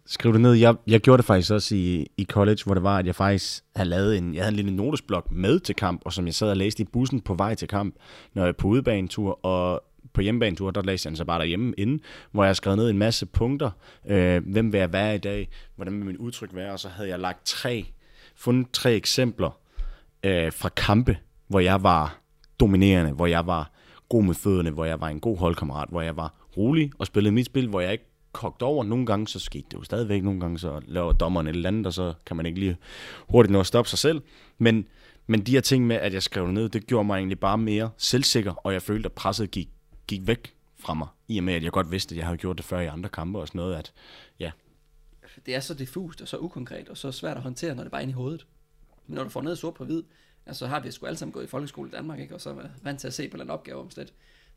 [0.07, 0.53] Skriv det ned.
[0.53, 3.65] Jeg, jeg gjorde det faktisk også i, i college, hvor det var, at jeg faktisk
[3.77, 6.51] havde lavet en, jeg havde en lille notesblok med til kamp, og som jeg sad
[6.51, 7.95] og læste i bussen på vej til kamp,
[8.35, 12.01] når jeg på udebanetur, og på hjemmebanetur, der læste jeg den så bare derhjemme inden,
[12.33, 13.71] hvor jeg skrev ned en masse punkter.
[14.09, 15.49] Øh, hvem vil jeg være i dag?
[15.77, 16.73] Hvordan vil mit udtryk være?
[16.73, 17.87] Og så havde jeg lagt tre,
[18.37, 19.59] fundet tre eksempler
[20.25, 21.19] øh, fra kampe,
[21.49, 22.19] hvor jeg var
[22.61, 23.71] dominerende, hvor jeg var
[24.09, 27.35] god med fødderne, hvor jeg var en god holdkammerat, hvor jeg var rolig og spillede
[27.35, 28.85] mit spil, hvor jeg ikke kogt over.
[28.85, 31.87] Nogle gange så skete det jo stadigvæk, nogle gange så laver dommeren et eller andet,
[31.87, 32.77] og så kan man ikke lige
[33.29, 34.23] hurtigt nå at stoppe sig selv.
[34.59, 34.87] Men,
[35.27, 37.59] men de her ting med, at jeg skrev det ned, det gjorde mig egentlig bare
[37.59, 39.69] mere selvsikker, og jeg følte, at presset gik,
[40.07, 42.57] gik væk fra mig, i og med, at jeg godt vidste, at jeg havde gjort
[42.57, 43.93] det før i andre kampe og sådan noget, at
[44.41, 44.51] ja.
[45.47, 48.01] Det er så diffust og så ukonkret og så svært at håndtere, når det bare
[48.01, 48.47] er inde i hovedet.
[49.07, 50.03] Men når du får ned sort på hvid,
[50.47, 52.35] altså har vi sgu alle sammen gået i folkeskole i Danmark, ikke?
[52.35, 54.13] og så er vant til at se på den opgave om slet.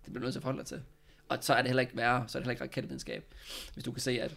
[0.06, 0.82] Det bliver nødt til at forholde dig til.
[1.30, 3.34] Og så er det heller ikke værre, så er det heller ikke raketvidenskab.
[3.74, 4.36] Hvis du kan se, at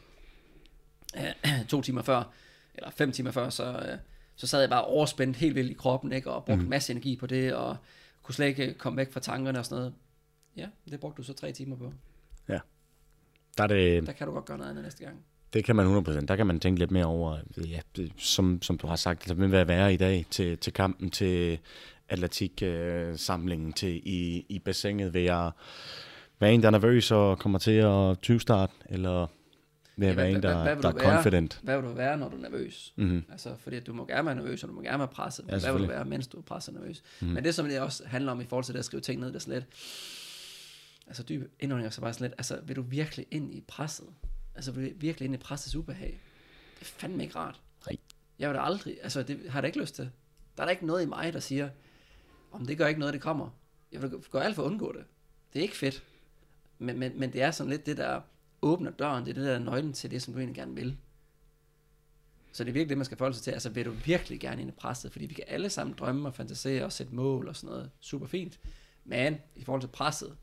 [1.17, 2.33] øh, to timer før,
[2.75, 3.99] eller fem timer før, så, øh,
[4.37, 6.31] så sad jeg bare overspændt helt vildt i kroppen, ikke?
[6.31, 6.65] og brugte mm.
[6.65, 7.77] en masse energi på det, og
[8.23, 9.95] kunne slet ikke komme væk fra tankerne og sådan noget.
[10.57, 11.93] Ja, det brugte du så tre timer på.
[12.49, 12.59] Ja.
[13.59, 15.25] Der, er det, der kan du godt gøre noget andet næste gang.
[15.53, 16.21] Det kan man 100%.
[16.27, 17.81] Der kan man tænke lidt mere over, ja,
[18.19, 21.59] som, som du har sagt, altså, hvad være i dag til, til kampen, til
[22.09, 25.15] atletiksamlingen, øh, til i, i bassinet.
[25.15, 25.51] Vil jeg
[26.43, 29.27] være en, der er nervøs og kommer til at 20 start, eller
[29.97, 31.61] vil jeg ja, være en, der, hvad, hvad der er være, confident?
[31.63, 32.93] Hvad vil du være, når du er nervøs?
[32.97, 33.25] Mm-hmm.
[33.31, 35.45] Altså, fordi du må gerne være nervøs, og du må gerne være presset.
[35.49, 37.03] Ja, hvad vil du være, mens du er presset nervøs?
[37.21, 37.35] Mm-hmm.
[37.35, 39.29] Men det, som det også handler om i forhold til det at skrive ting ned,
[39.29, 39.67] det er slet,
[41.07, 44.07] altså dyb indånding, så bare sådan lidt, altså vil du virkelig ind i presset?
[44.55, 46.21] Altså vil du virkelig ind i pressets ubehag?
[46.79, 47.61] Det er fandme ikke rart.
[47.87, 47.97] Nej.
[48.39, 50.11] Jeg vil da aldrig, altså det har jeg da ikke lyst til.
[50.57, 51.69] Der er der ikke noget i mig, der siger,
[52.53, 53.49] om det gør ikke noget, det kommer.
[53.93, 55.05] Jeg vil gå alt for at undgå det.
[55.53, 56.03] Det er ikke fedt.
[56.83, 58.21] Men, men, men det er sådan lidt det, der
[58.63, 60.97] åbner døren, det er det der nøglen til det, som du egentlig gerne vil.
[62.53, 63.51] Så det er virkelig det, man skal forholde sig til.
[63.51, 65.13] Altså, vil du virkelig gerne ind i presset?
[65.13, 67.91] Fordi vi kan alle sammen drømme og fantasere og sætte mål og sådan noget.
[68.01, 68.61] Super fint.
[69.05, 70.37] Men i forhold til presset,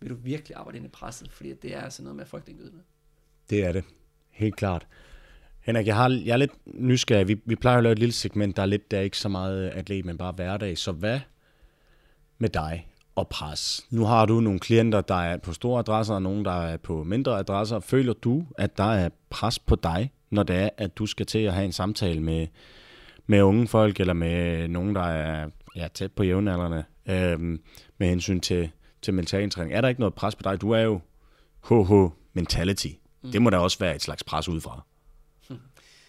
[0.00, 1.32] vil du virkelig arbejde ind i presset?
[1.32, 2.82] Fordi det er altså noget med frygtindgydende.
[3.50, 3.84] Det er det.
[4.30, 4.86] Helt klart.
[5.60, 7.28] Henrik, jeg, har, jeg er lidt nysgerrig.
[7.28, 9.28] Vi, vi plejer at lave et lille segment, der er lidt, der er ikke så
[9.28, 10.78] meget atlet, men bare hverdag.
[10.78, 11.20] Så hvad
[12.38, 12.89] med dig?
[13.20, 13.86] Og pres.
[13.90, 17.04] Nu har du nogle klienter, der er på store adresser, og nogle, der er på
[17.04, 17.80] mindre adresser.
[17.80, 21.38] Føler du, at der er pres på dig, når det er, at du skal til
[21.38, 22.46] at have en samtale med,
[23.26, 26.84] med unge folk, eller med nogen, der er ja, tæt på jævnaldrende?
[27.10, 27.62] øhm,
[27.98, 28.70] med hensyn til,
[29.02, 29.74] til mentaltræning.
[29.74, 30.60] Er der ikke noget pres på dig?
[30.60, 31.00] Du er jo
[31.68, 32.88] HH Mentality.
[33.22, 33.32] Mm.
[33.32, 34.84] Det må da også være et slags pres udefra.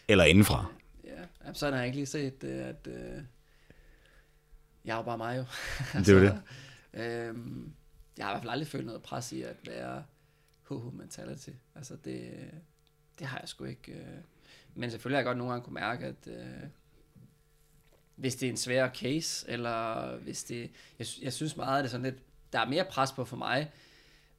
[0.07, 0.65] Eller indenfra.
[1.03, 3.23] Ja, sådan har jeg ikke lige set at øh,
[4.85, 5.43] jeg er jo bare mig jo.
[5.99, 6.41] Det er jo det.
[6.93, 7.73] øhm,
[8.17, 10.03] jeg har i hvert fald aldrig følt noget pres i at være
[10.69, 11.49] HH mentality.
[11.75, 12.31] Altså det,
[13.19, 13.91] det har jeg sgu ikke.
[13.91, 14.17] Øh.
[14.75, 16.67] Men selvfølgelig har jeg godt nogle gange kunne mærke, at øh,
[18.15, 20.69] hvis det er en svær case, eller hvis det...
[20.99, 22.23] Jeg, jeg synes meget, at det er sådan lidt...
[22.53, 23.71] Der er mere pres på for mig,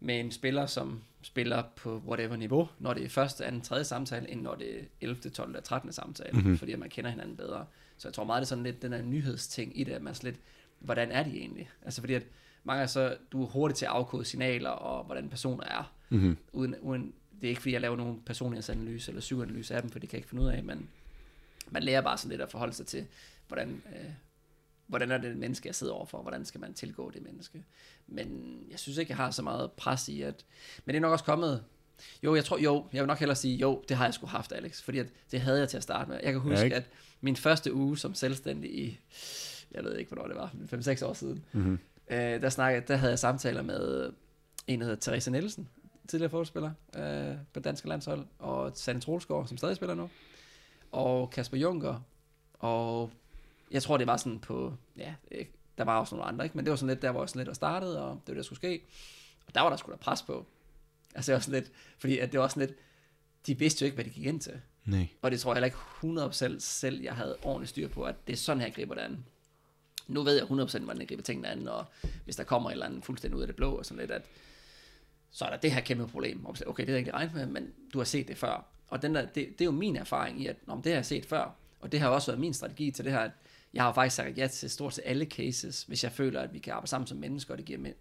[0.01, 4.31] med en spiller, som spiller på whatever niveau, når det er første, anden, tredje samtale,
[4.31, 5.49] end når det er 11., 12.
[5.49, 5.93] eller 13.
[5.93, 6.59] samtale, mm-hmm.
[6.59, 7.67] fordi at man kender hinanden bedre.
[7.97, 10.15] Så jeg tror meget, det er sådan lidt den her nyhedsting i det, at man
[10.23, 10.37] lidt,
[10.79, 11.71] hvordan er de egentlig?
[11.83, 12.27] Altså fordi at
[12.65, 16.37] mange så, du er hurtig til at afkode signaler, og hvordan personer er, mm-hmm.
[16.53, 19.99] uden, uden, det er ikke fordi, jeg laver nogen personlighedsanalyse eller psykoanalyse af dem, for
[19.99, 20.89] det kan jeg ikke finde ud af, men
[21.71, 23.07] man lærer bare sådan lidt at forholde sig til,
[23.49, 24.11] hvordan, øh,
[24.87, 27.65] hvordan er det menneske, jeg sidder overfor, hvordan skal man tilgå det menneske.
[28.07, 30.45] Men jeg synes ikke, jeg har så meget pres i, at...
[30.85, 31.65] Men det er nok også kommet...
[32.23, 34.53] Jo, jeg tror, jo, jeg vil nok hellere sige, jo, det har jeg sgu haft,
[34.53, 36.21] Alex, fordi at det havde jeg til at starte med.
[36.23, 36.91] Jeg kan huske, ja, at
[37.21, 38.99] min første uge som selvstændig i,
[39.71, 40.55] jeg ved ikke, hvornår det var,
[41.01, 41.79] 5-6 år siden, mm-hmm.
[42.11, 44.13] Øh, der, snakkede, der havde jeg samtaler med
[44.67, 45.69] en, der hedder Therese Nielsen,
[46.09, 50.11] tidligere fodboldspiller øh, på danske landshold, og Sanne Troelsgaard, som stadig spiller nu,
[50.93, 52.01] og Kasper Junker,
[52.55, 53.11] og
[53.71, 55.15] jeg tror, det var sådan på, ja,
[55.79, 56.57] der var også nogle andre, ikke?
[56.57, 58.37] men det var sådan lidt, der var sådan lidt, der startede, og det var det,
[58.37, 58.83] der skulle ske.
[59.47, 60.47] Og der var der sgu da pres på.
[61.15, 62.79] Altså det var sådan lidt, fordi at det var sådan lidt,
[63.47, 64.61] de vidste jo ikke, hvad de gik ind til.
[64.85, 65.09] Nej.
[65.23, 68.33] Og det tror jeg heller ikke 100% selv, jeg havde ordentligt styr på, at det
[68.33, 69.25] er sådan her, jeg griber det an.
[70.09, 71.85] Nu ved jeg 100% hvordan jeg griber tingene an, og
[72.25, 74.23] hvis der kommer et eller andet fuldstændig ud af det blå, og sådan lidt, at
[75.31, 76.47] så er der det her kæmpe problem.
[76.47, 78.65] Okay, det er jeg ikke regnet med, men du har set det før.
[78.89, 81.07] Og den der, det, det er jo min erfaring i, at om det har jeg
[81.07, 81.55] set før.
[81.81, 83.31] Og det har også været min strategi til det her, at
[83.75, 86.59] jeg har faktisk sagt ja til stort set alle cases, hvis jeg føler, at vi
[86.59, 87.93] kan arbejde sammen som mennesker, og det giver,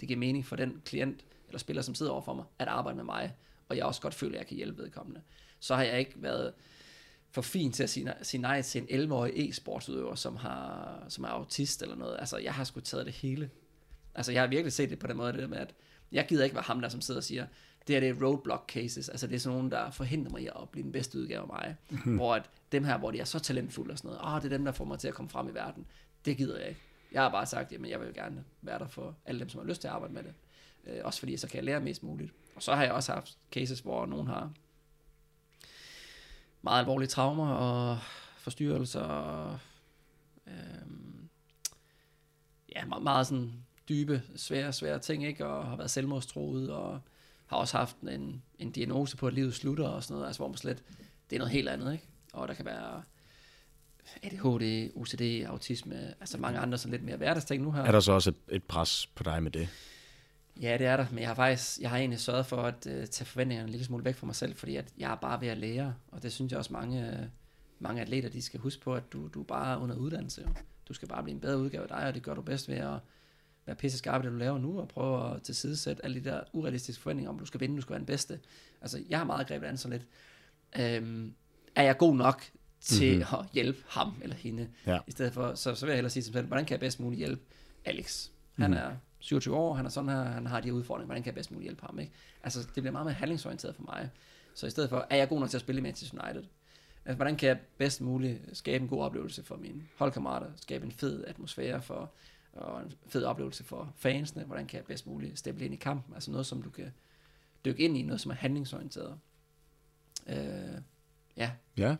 [0.00, 3.04] det giver mening for den klient eller spiller, som sidder overfor mig, at arbejde med
[3.04, 3.34] mig,
[3.68, 5.20] og jeg også godt føler, at jeg kan hjælpe vedkommende.
[5.60, 6.52] Så har jeg ikke været
[7.32, 11.28] for fin til at sige, sige nej til en 11-årig e-sportsudøver, som, har, som er
[11.28, 12.16] autist eller noget.
[12.18, 13.50] Altså, jeg har sgu taget det hele.
[14.14, 15.74] Altså, jeg har virkelig set det på den måde, det der med, at
[16.12, 17.46] jeg gider ikke være ham der, som sidder og siger,
[17.86, 20.46] det her det er roadblock cases, altså det er sådan nogen, der forhindrer mig i
[20.46, 22.16] at blive den bedste udgave af mig, mm-hmm.
[22.16, 24.52] hvor at dem her, hvor de er så talentfulde og sådan noget, åh, oh, det
[24.52, 25.86] er dem, der får mig til at komme frem i verden,
[26.24, 26.80] det gider jeg ikke.
[27.12, 29.68] Jeg har bare sagt, jamen jeg vil gerne være der for alle dem, som har
[29.68, 30.34] lyst til at arbejde med det,
[30.86, 32.32] øh, også fordi så kan jeg lære mest muligt.
[32.56, 34.52] Og så har jeg også haft cases, hvor nogen har
[36.62, 37.98] meget alvorlige traumer og
[38.36, 39.58] forstyrrelser og
[40.46, 40.52] øh,
[42.76, 43.52] ja, meget, meget sådan
[43.88, 45.46] dybe, svære, svære ting, ikke?
[45.46, 47.00] Og har været selvmordstroet, og
[47.46, 50.48] har også haft en, en diagnose på, at livet slutter og sådan noget, altså hvor
[50.48, 50.82] man slet,
[51.30, 52.04] det er noget helt andet, ikke?
[52.32, 53.02] Og der kan være
[54.22, 57.82] ADHD, OCD, autisme, altså mange andre sådan lidt mere hverdagsting nu her.
[57.82, 59.68] Er der så også et, et pres på dig med det?
[60.60, 63.04] Ja, det er der, men jeg har faktisk, jeg har egentlig sørget for at uh,
[63.04, 65.48] tage forventningerne en lille smule væk fra mig selv, fordi at jeg er bare ved
[65.48, 67.26] at lære, og det synes jeg også mange, uh,
[67.78, 70.42] mange atleter, de skal huske på, at du, du er bare under uddannelse.
[70.42, 70.48] Jo.
[70.88, 72.76] Du skal bare blive en bedre udgave af dig, og det gør du bedst ved
[72.76, 72.98] at
[73.66, 77.02] være pisse skarp det, du laver nu, og prøve at tilsidesætte alle de der urealistiske
[77.02, 78.40] forventninger om, du skal vinde, du skal være den bedste.
[78.80, 80.08] Altså, jeg har meget grebet an sådan lidt.
[80.84, 81.34] Øhm,
[81.74, 82.44] er jeg god nok
[82.80, 83.38] til mm-hmm.
[83.38, 84.68] at hjælpe ham eller hende?
[84.86, 84.98] Ja.
[85.06, 86.80] I stedet for, så, så vil jeg hellere sige til mig selv, hvordan kan jeg
[86.80, 87.42] bedst muligt hjælpe
[87.84, 88.28] Alex?
[88.56, 88.86] Han mm-hmm.
[88.86, 91.34] er 27 år, han er sådan her, han har de her udfordringer, hvordan kan jeg
[91.34, 91.98] bedst muligt hjælpe ham?
[91.98, 92.12] Ikke?
[92.42, 94.10] Altså, det bliver meget mere handlingsorienteret for mig.
[94.54, 96.44] Så i stedet for, er jeg god nok til at spille i Manchester United?
[97.04, 100.92] Altså, hvordan kan jeg bedst muligt skabe en god oplevelse for mine holdkammerater, skabe en
[100.92, 102.10] fed atmosfære for
[102.52, 106.14] og en fed oplevelse for fansene, hvordan kan jeg bedst muligt steppe ind i kampen,
[106.14, 106.92] altså noget, som du kan
[107.64, 109.18] dykke ind i, noget, som er handlingsorienteret.
[110.28, 110.36] Øh,
[111.36, 111.50] ja.
[111.76, 111.96] Ja.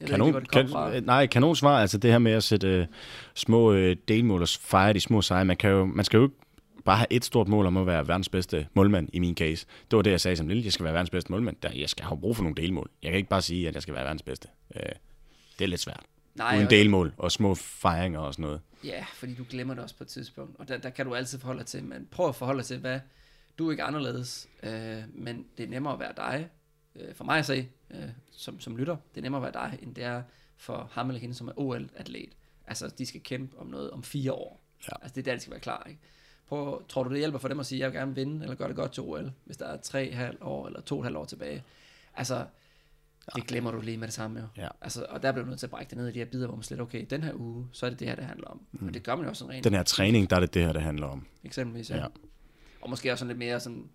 [0.00, 1.00] Jeg kanon, ikke, kan, fra.
[1.00, 2.86] nej, kanon svar, altså det her med at sætte uh,
[3.34, 6.36] små uh, delmål og fejre de små sejre, man, kan jo, man skal jo ikke
[6.86, 9.66] bare have et stort mål om at være verdens bedste målmand i min case.
[9.90, 10.64] Det var det, jeg sagde som lille.
[10.64, 11.56] Jeg skal være verdens bedste målmand.
[11.62, 12.90] Der, jeg skal have brug for nogle delmål.
[13.02, 14.48] Jeg kan ikke bare sige, at jeg skal være verdens bedste.
[14.70, 14.80] Uh,
[15.58, 16.02] det er lidt svært.
[16.34, 18.60] Nej, Uden delmål og små fejringer og sådan noget.
[18.84, 21.38] Ja, fordi du glemmer det også på et tidspunkt, og der, der kan du altid
[21.38, 23.00] forholde dig til, men prøv at forholde dig til, hvad
[23.58, 26.48] du er ikke anderledes, øh, men det er nemmere at være dig,
[26.96, 29.78] øh, for mig at se, øh, som, som lytter, det er nemmere at være dig,
[29.82, 30.22] end det er
[30.56, 32.32] for ham eller hende, som er OL-atlet.
[32.66, 34.60] Altså, de skal kæmpe om noget om fire år.
[34.88, 34.92] Ja.
[35.02, 36.00] Altså, det er der, de skal være klar, ikke?
[36.48, 38.54] Prøv, tror du, det hjælper for dem at sige, at jeg vil gerne vinde, eller
[38.54, 41.24] gøre det godt til OL, hvis der er tre halv år, eller to halv år
[41.24, 41.62] tilbage?
[42.14, 42.46] Altså,
[43.34, 44.46] det glemmer du lige med det samme jo.
[44.56, 44.68] Ja.
[44.80, 46.46] Altså, og der bliver du nødt til at brække det ned i de her bidder,
[46.46, 48.60] hvor man slet, okay, den her uge, så er det det her, det handler om.
[48.72, 48.86] Mm.
[48.86, 49.64] Og det gør man jo også sådan rent.
[49.64, 51.26] Den her træning, der er det det her, det handler om.
[51.44, 51.96] Eksempelvis, ja.
[51.96, 52.06] ja.
[52.80, 53.90] Og måske også sådan lidt mere sådan,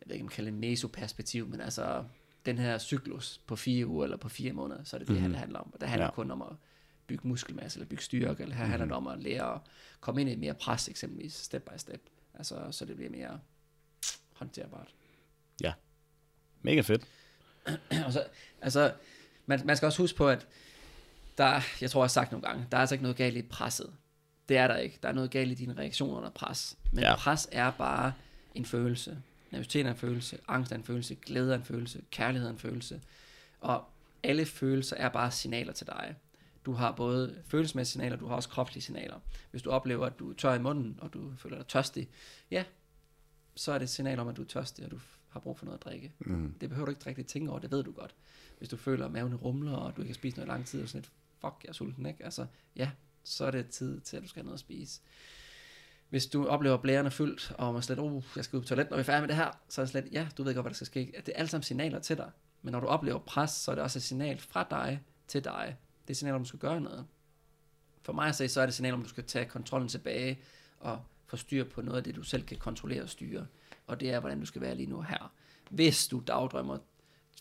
[0.00, 2.04] jeg ved ikke, om man kalder det mesoperspektiv, men altså,
[2.46, 5.20] den her cyklus på fire uger eller på fire måneder, så er det det mm.
[5.20, 5.32] her, mhm.
[5.32, 5.70] det handler om.
[5.74, 6.10] Og det handler ja.
[6.10, 6.48] kun om at
[7.10, 8.70] bygge muskelmasse, eller bygge styrke, eller her mm.
[8.70, 9.60] handler det om at lære at
[10.00, 12.00] komme ind i mere pres, eksempelvis, step by step.
[12.34, 13.40] Altså, så det bliver mere
[14.32, 14.94] håndterbart.
[15.62, 15.72] Ja.
[16.62, 17.06] Mega fedt.
[18.06, 18.24] og så,
[18.60, 18.92] altså,
[19.46, 20.46] man, man skal også huske på, at
[21.38, 23.42] der, jeg tror, jeg har sagt nogle gange, der er altså ikke noget galt i
[23.42, 23.92] presset.
[24.48, 24.98] Det er der ikke.
[25.02, 26.78] Der er noget galt i dine reaktioner under pres.
[26.92, 27.16] Men ja.
[27.16, 28.12] pres er bare
[28.54, 29.22] en følelse.
[29.50, 32.58] Nervøsitet er en følelse, angst er en følelse, glæde er en følelse, kærlighed er en
[32.58, 33.00] følelse.
[33.60, 33.84] Og
[34.22, 36.14] alle følelser er bare signaler til dig.
[36.66, 39.20] Du har både følelsesmæssige signaler, du har også kropslige signaler.
[39.50, 42.08] Hvis du oplever, at du er tør i munden, og du føler dig tørstig,
[42.50, 42.64] ja,
[43.54, 44.98] så er det et signal om, at du er tørstig, og du
[45.28, 46.12] har brug for noget at drikke.
[46.18, 46.54] Mm.
[46.60, 48.14] Det behøver du ikke rigtig tænke over, det ved du godt.
[48.58, 50.82] Hvis du føler, at maven rumler, og du ikke har spist noget i lang tid,
[50.82, 52.24] og sådan et, fuck, jeg er sulten, ikke?
[52.24, 52.46] Altså,
[52.76, 52.90] ja,
[53.24, 55.00] så er det tid til, at du skal have noget at spise.
[56.08, 58.96] Hvis du oplever blærerne fyldt, og man slet, uh, jeg skal ud på toilet, når
[58.96, 60.70] vi er færdige med det her, så er det slet, ja, du ved godt, hvad
[60.70, 61.12] der skal ske.
[61.16, 62.30] Det er alle sammen signaler til dig.
[62.62, 65.76] Men når du oplever pres, så er det også et signal fra dig til dig.
[66.10, 67.06] Det er et signal, om du skal gøre noget.
[68.02, 70.38] For mig at se, så er det et signal, om du skal tage kontrollen tilbage
[70.80, 73.46] og få styr på noget af det, du selv kan kontrollere og styre.
[73.86, 75.32] Og det er, hvordan du skal være lige nu her.
[75.68, 76.78] Hvis du dagdrømmer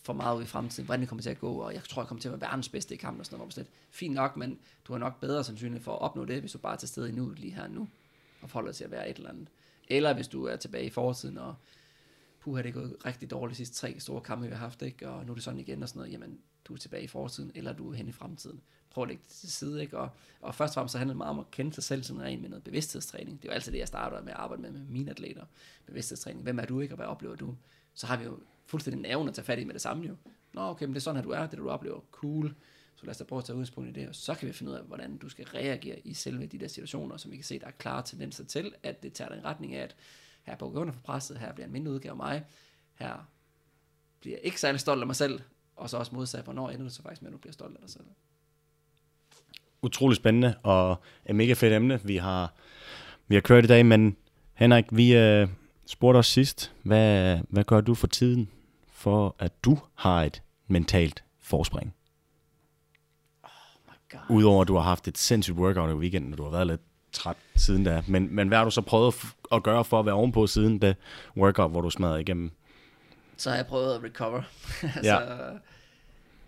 [0.03, 2.07] for meget ud i fremtiden, hvordan det kommer til at gå, og jeg tror, jeg
[2.07, 4.59] kommer til at være verdens bedste i kampen og sådan noget, slet, fint nok, men
[4.87, 7.09] du har nok bedre sandsynlighed for at opnå det, hvis du bare er til stede
[7.09, 7.87] i nu, lige her nu,
[8.41, 9.47] og forholder til at være et eller andet.
[9.87, 11.55] Eller hvis du er tilbage i fortiden, og
[12.39, 15.09] puha, det er gået rigtig dårligt de sidste tre store kampe, vi har haft, ikke?
[15.09, 17.51] og nu er det sådan igen og sådan noget, jamen, du er tilbage i fortiden,
[17.55, 18.61] eller du er hen i fremtiden.
[18.89, 19.97] Prøv at lægge det til side, ikke?
[19.97, 20.09] Og,
[20.41, 22.41] og først og fremmest så handler det meget om at kende sig selv sådan rent
[22.41, 23.41] med noget bevidsthedstræning.
[23.41, 25.45] Det er jo altid det, jeg starter med at arbejde med, med mine atleter.
[25.85, 26.43] Bevidsthedstræning.
[26.43, 27.55] Hvem er du ikke, og hvad oplever du?
[27.93, 30.15] Så har vi jo fuldstændig nerven at tage fat i med det samme jo.
[30.53, 31.99] Nå, okay, men det er sådan, at du er, det du oplever.
[32.11, 32.55] Cool.
[32.95, 34.71] Så lad os da prøve at tage udgangspunkt i det, og så kan vi finde
[34.71, 37.59] ud af, hvordan du skal reagere i selve de der situationer, som vi kan se,
[37.59, 39.95] der er klare tendenser til, at det tager den retning af, at
[40.43, 42.43] her på under for presset, her bliver en mindre udgave af mig,
[42.93, 43.27] her
[44.19, 45.41] bliver jeg ikke særlig stolt af mig selv,
[45.75, 47.81] og så også modsat, hvornår ender det så faktisk med, at du bliver stolt af
[47.81, 48.03] dig selv.
[49.81, 52.53] Utrolig spændende, og et mega fedt emne, vi har,
[53.27, 54.17] vi har kørt i dag, men
[54.53, 55.47] Henrik, vi øh,
[55.85, 58.49] spurgte os sidst, hvad, hvad gør du for tiden,
[58.87, 61.95] for at du har et mentalt forspring?
[63.43, 66.67] Oh Udover at du har haft et sindssygt workout i weekenden, og du har været
[66.67, 66.81] lidt
[67.11, 68.03] træt siden da.
[68.07, 69.15] Men, men hvad har du så prøvet
[69.51, 70.95] at gøre for at være ovenpå siden det
[71.37, 72.51] workout, hvor du smadrede igennem?
[73.37, 74.41] Så har jeg prøvet at recover.
[74.95, 75.57] altså, ja.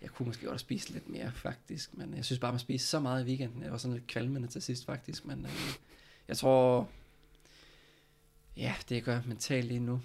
[0.02, 1.96] Jeg kunne måske godt have spist lidt mere, faktisk.
[1.96, 3.62] Men jeg synes bare, man spiste så meget i weekenden.
[3.62, 5.24] Jeg var sådan lidt kvalmende til sidst, faktisk.
[5.24, 5.74] Men øh,
[6.28, 6.88] jeg tror...
[8.56, 10.00] Ja, det gør mentalt lige nu.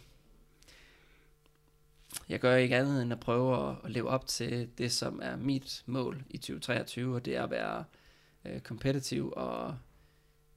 [2.30, 5.36] Jeg gør ikke andet end at prøve at, at leve op til det, som er
[5.36, 7.84] mit mål i 2023, og det er at være
[8.46, 9.78] øh, competitive og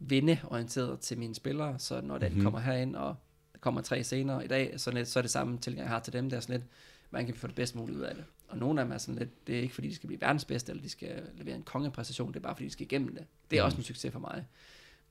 [0.01, 2.43] vindeorienteret til mine spillere, så når den mm-hmm.
[2.45, 3.17] kommer herind, og
[3.53, 6.01] der kommer tre senere i dag, så, lidt, så er det samme tilgang, jeg har
[6.01, 6.71] til dem, der er sådan lidt,
[7.11, 8.25] hvordan kan få det bedst muligt ud af det.
[8.49, 10.45] Og nogle af dem er sådan lidt, det er ikke fordi, de skal blive verdens
[10.45, 13.27] bedste, eller de skal levere en kongepræstation, det er bare fordi, de skal igennem det.
[13.51, 13.67] Det er mm.
[13.67, 14.47] også en succes for mig.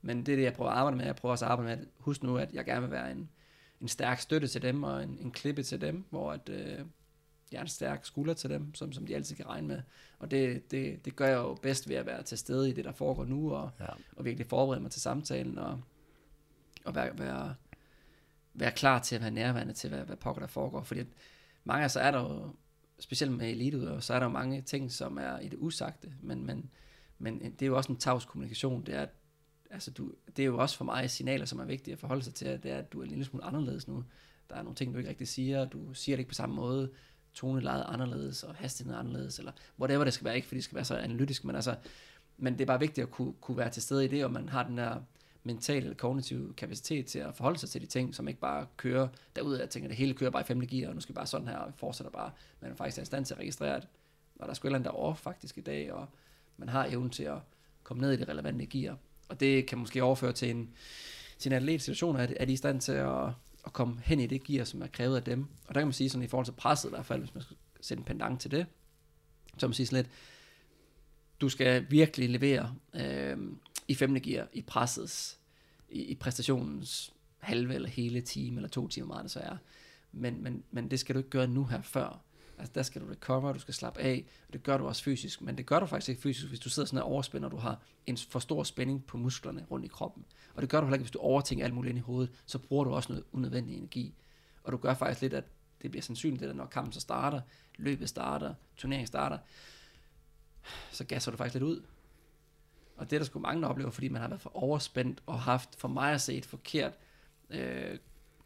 [0.02, 1.04] Men det er det, jeg prøver at arbejde med.
[1.06, 3.28] Jeg prøver også at arbejde med, at husk nu, at jeg gerne vil være en,
[3.80, 6.78] en stærk støtte til dem, og en, en klippe til dem, hvor at, øh,
[7.52, 9.82] jeg er en stærk skulder til dem, som, som de altid kan regne med.
[10.18, 12.84] Og det, det, det gør jeg jo bedst ved at være til stede i det,
[12.84, 13.86] der foregår nu, og, ja.
[14.16, 15.80] og virkelig forberede mig til samtalen, og,
[16.84, 17.54] og være, være,
[18.54, 20.82] være klar til at være nærværende til, hvad, hvad pokker der foregår.
[20.82, 21.06] Fordi at
[21.64, 22.54] mange af så er der jo,
[22.98, 26.46] specielt med elite, så er der jo mange ting, som er i det usagte, men,
[26.46, 26.70] men,
[27.18, 29.06] men det er jo også en tavs kommunikation, det er,
[29.70, 32.34] altså du, det er jo også for mig signaler, som er vigtige at forholde sig
[32.34, 34.04] til, at det er, at du er en lille smule anderledes nu.
[34.50, 36.90] Der er nogle ting, du ikke rigtig siger, du siger det ikke på samme måde,
[37.34, 40.84] tonelejet anderledes, og hastigheden anderledes, eller whatever det skal være, ikke fordi det skal være
[40.84, 41.76] så analytisk, men altså,
[42.36, 44.48] men det er bare vigtigt at kunne, kunne være til stede i det, og man
[44.48, 44.96] har den der
[45.44, 49.08] mentale eller kognitive kapacitet til at forholde sig til de ting, som ikke bare kører
[49.36, 51.16] derud af, tænker, at det hele kører bare i femte gear, og nu skal vi
[51.16, 53.40] bare sådan her, og vi fortsætter bare, men man faktisk er i stand til at
[53.40, 53.88] registrere, at
[54.36, 56.06] når der er sgu der off faktisk i dag, og
[56.56, 57.38] man har evnen til at
[57.82, 58.96] komme ned i det relevante gear,
[59.28, 60.70] og det kan måske overføre til en,
[61.38, 63.28] til en atletsituation, at, at de er i stand til at,
[63.66, 65.46] at komme hen i det gear, som er krævet af dem.
[65.66, 67.42] Og der kan man sige sådan i forhold til presset i hvert fald, hvis man
[67.42, 68.66] skal sætte en pendant til det,
[69.58, 70.12] så man sige sådan lidt,
[71.40, 73.38] du skal virkelig levere øh,
[73.88, 75.38] i femte gear i pressets,
[75.88, 79.56] i, i præstationens halve eller hele time, eller to timer, meget det så er.
[80.12, 82.20] Men, men, men det skal du ikke gøre nu her før.
[82.60, 85.40] Altså der skal du recover, du skal slappe af, og det gør du også fysisk,
[85.40, 87.56] men det gør du faktisk ikke fysisk, hvis du sidder sådan og overspænder, og du
[87.56, 90.24] har en for stor spænding på musklerne rundt i kroppen.
[90.54, 92.58] Og det gør du heller ikke, hvis du overtænker alt muligt ind i hovedet, så
[92.58, 94.14] bruger du også noget unødvendig energi.
[94.64, 95.44] Og du gør faktisk lidt, at
[95.82, 97.40] det bliver sandsynligt, at når kampen så starter,
[97.76, 99.38] løbet starter, turneringen starter,
[100.90, 101.82] så gasser du faktisk lidt ud.
[102.96, 105.40] Og det er der sgu mange, der oplever, fordi man har været for overspændt og
[105.40, 106.92] haft for mig at se et forkert
[107.50, 107.98] øh,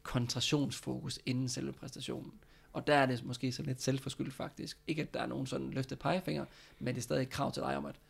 [0.03, 2.33] koncentrationsfokus inden selve præstationen.
[2.75, 4.79] Og der er det måske så lidt selvforskyldt faktisk.
[4.87, 6.45] Ikke at der er nogen sådan løftet pegefinger,
[6.79, 8.01] men det er stadig et krav til dig om, at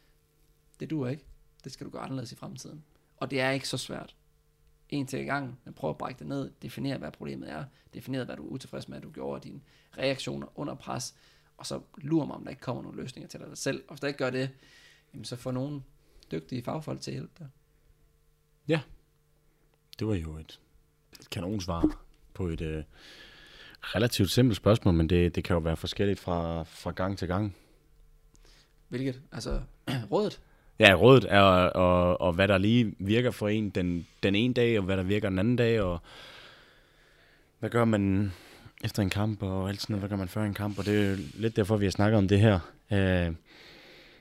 [0.81, 1.25] det duer ikke.
[1.65, 2.85] Det skal du gøre anderledes i fremtiden.
[3.17, 4.17] Og det er ikke så svært.
[4.89, 8.25] En til i gang, men prøv at brække det ned, definere, hvad problemet er, definere,
[8.25, 9.61] hvad du er utilfreds med, at du gjorde, dine
[9.99, 11.15] reaktioner under pres,
[11.57, 13.85] og så lurer mig, om der ikke kommer nogle løsninger til dig selv.
[13.89, 14.51] Og hvis der ikke gør det,
[15.15, 15.83] jamen så få nogle
[16.33, 17.49] dygtige fagfolk til at hjælpe dig.
[18.69, 18.81] Ja,
[19.99, 20.61] det var jo et,
[21.21, 22.05] et kanonsvar
[22.35, 22.85] på et øh,
[23.95, 27.57] relativt simpelt spørgsmål, men det, det kan jo være forskelligt fra, fra gang til gang.
[28.89, 29.21] Hvilket?
[29.33, 29.61] Altså,
[30.13, 30.41] rådet?
[30.79, 34.79] Ja, rådet er, og, og hvad der lige virker for en den, den ene dag,
[34.79, 35.99] og hvad der virker den anden dag, og
[37.59, 38.33] hvad gør man
[38.85, 41.05] efter en kamp, og alt sådan noget, hvad gør man før en kamp, og det
[41.05, 42.55] er jo lidt derfor, vi har snakket om det her.
[42.91, 43.31] Uh, ja,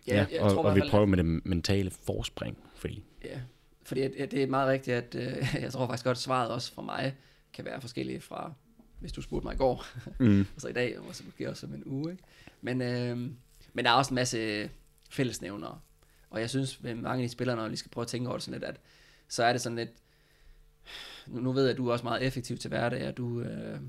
[0.08, 3.40] ja jeg og, tror og hvert vi prøver med det mentale forspring, fordi Ja,
[3.86, 7.16] fordi det er meget rigtigt, at øh, jeg tror faktisk godt, svaret også fra mig
[7.54, 8.54] kan være forskellige fra,
[9.04, 9.86] hvis du spurgte mig i går,
[10.20, 10.46] mm.
[10.56, 12.12] og så i dag, og så måske også om en uge.
[12.12, 12.24] Ikke?
[12.62, 13.18] Men, øh,
[13.74, 14.70] men der er også en masse
[15.10, 15.80] fællesnævnere,
[16.30, 18.38] og jeg synes, at mange af de spillere, når vi skal prøve at tænke over
[18.38, 18.80] det sådan lidt, at
[19.28, 19.90] så er det sådan lidt,
[21.28, 23.80] nu, nu ved jeg, at du er også meget effektiv til hverdag, og du, øh,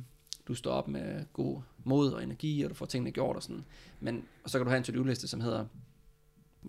[0.49, 3.65] du står op med god mod og energi, og du får tingene gjort og sådan.
[4.01, 5.67] Men og så kan du have en to-do-liste, som hedder,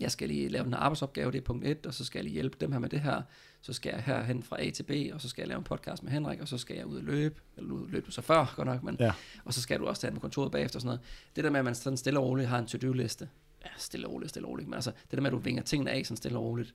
[0.00, 2.24] jeg skal lige lave den her arbejdsopgave, det er punkt 1, og så skal jeg
[2.24, 3.22] lige hjælpe dem her med det her,
[3.66, 6.02] så skal jeg herhen fra A til B, og så skal jeg lave en podcast
[6.02, 8.52] med Henrik, og så skal jeg ud og løbe, eller nu løb du så før,
[8.56, 9.12] godt nok, men, Ja.
[9.44, 11.00] og så skal du også tage med kontoret bagefter og sådan noget.
[11.36, 13.28] Det der med, at man sådan stille og roligt har en to-do-liste,
[13.64, 15.62] ja, stille og roligt, stille og roligt, men altså, det der med, at du vinger
[15.62, 16.74] tingene af sådan stille og roligt,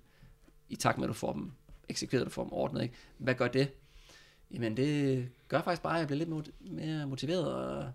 [0.70, 1.52] i takt med, at du får dem
[1.90, 2.96] eksekveret, du får dem ordnet, ikke?
[3.18, 3.72] Hvad gør det?
[4.52, 7.92] Jamen, det gør faktisk bare, at jeg bliver lidt mere motiveret, og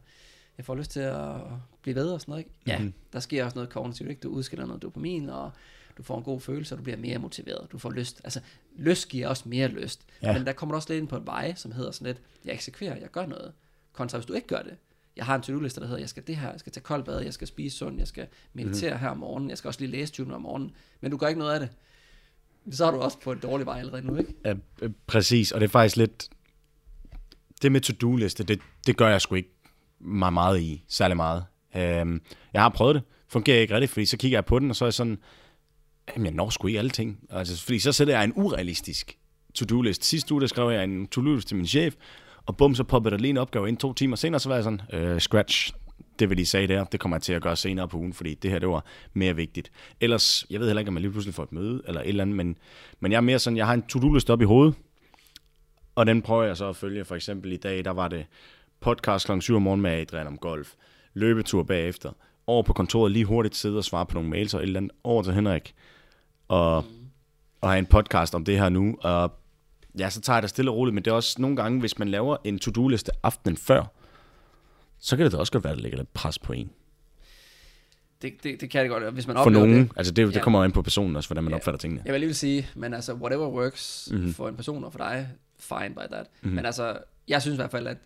[0.59, 1.37] jeg får lyst til at
[1.83, 2.51] blive bedre og sådan noget, ikke?
[2.67, 2.93] Ja, Mhm.
[3.13, 4.21] der sker også noget kognitivt, ikke?
[4.21, 5.51] Du udskiller noget dopamin, og
[5.99, 7.73] du får en god følelse, og du bliver mere motiveret.
[7.73, 8.21] Du får lyst.
[8.25, 8.41] Altså,
[8.77, 10.07] lyst giver også mere lyst.
[10.23, 10.33] Ja.
[10.33, 12.55] Men der kommer du også lidt ind på en vej, som hedder sådan lidt, jeg
[12.55, 13.53] eksekverer, jeg gør noget.
[13.93, 14.77] Kontra hvis du ikke gør det.
[15.17, 17.21] Jeg har en to-do-liste, der hedder, jeg skal det her, jeg skal tage koldt bad,
[17.21, 19.01] jeg skal spise sundt, jeg skal meditere mm.
[19.01, 20.73] her om morgenen, jeg skal også lige læse 20 minutter om morgenen.
[21.01, 21.69] Men du gør ikke noget af det.
[22.77, 24.35] Så er du også på en dårlig vej allerede nu, ikke?
[24.45, 26.29] Ja, øh, præcis, og det er faktisk lidt...
[27.63, 29.55] Det med to-do-liste, det, det gør jeg sgu ikke
[30.01, 31.45] mig meget i, særlig meget.
[31.77, 32.23] Øhm,
[32.53, 34.85] jeg har prøvet det, fungerer ikke rigtigt, fordi så kigger jeg på den, og så
[34.85, 35.19] er jeg sådan,
[36.15, 37.19] jamen jeg når sgu ikke alle ting.
[37.31, 39.19] Altså, fordi så sætter jeg en urealistisk
[39.55, 40.05] to-do-list.
[40.05, 41.95] Sidste uge, der skrev jeg en to-do-list til min chef,
[42.47, 44.65] og bum, så poppede der lige en opgave ind to timer senere, så var jeg
[44.65, 45.73] sådan, øh, scratch,
[46.19, 48.35] det vil de sige der, det kommer jeg til at gøre senere på ugen, fordi
[48.35, 48.85] det her, det var
[49.15, 49.71] mere vigtigt.
[50.01, 52.23] Ellers, jeg ved heller ikke, om jeg lige pludselig får et møde, eller et eller
[52.23, 52.59] andet, men,
[53.01, 54.75] men jeg er mere sådan, jeg har en to-do-list op i hovedet,
[55.95, 57.05] og den prøver jeg så at følge.
[57.05, 58.27] For eksempel i dag, der var det
[58.81, 59.41] podcast kl.
[59.41, 60.75] 7 om morgenen med Adrian om golf.
[61.15, 62.13] Løbetur bagefter.
[62.47, 64.93] Over på kontoret lige hurtigt sidde og svare på nogle mails og et eller andet.
[65.05, 65.75] Over til Henrik.
[66.49, 66.85] Og,
[67.61, 68.97] og have en podcast om det her nu.
[69.01, 69.33] Og
[69.99, 70.95] ja, så tager jeg det stille og roligt.
[70.95, 73.85] Men det er også nogle gange, hvis man laver en to-do-liste aftenen før,
[74.99, 76.71] så kan det da også godt være, at der ligger lidt pres på en.
[78.23, 79.03] Det, det, det kan det godt.
[79.03, 79.83] og Hvis man For oplever nogen.
[79.83, 80.41] det, Altså det, det Ja.
[80.43, 81.57] kommer jo ind på personen også, hvordan man Ja.
[81.57, 82.03] opfatter tingene.
[82.05, 84.19] Jeg vil lige vil sige, men altså, whatever works Mhm.
[84.19, 84.35] mm-hmm.
[84.35, 85.29] for en person og for dig,
[85.59, 86.21] fine by that.
[86.21, 86.27] Mhm.
[86.43, 86.55] Mm-hmm.
[86.57, 87.97] Men altså, jeg synes i hvert fald, at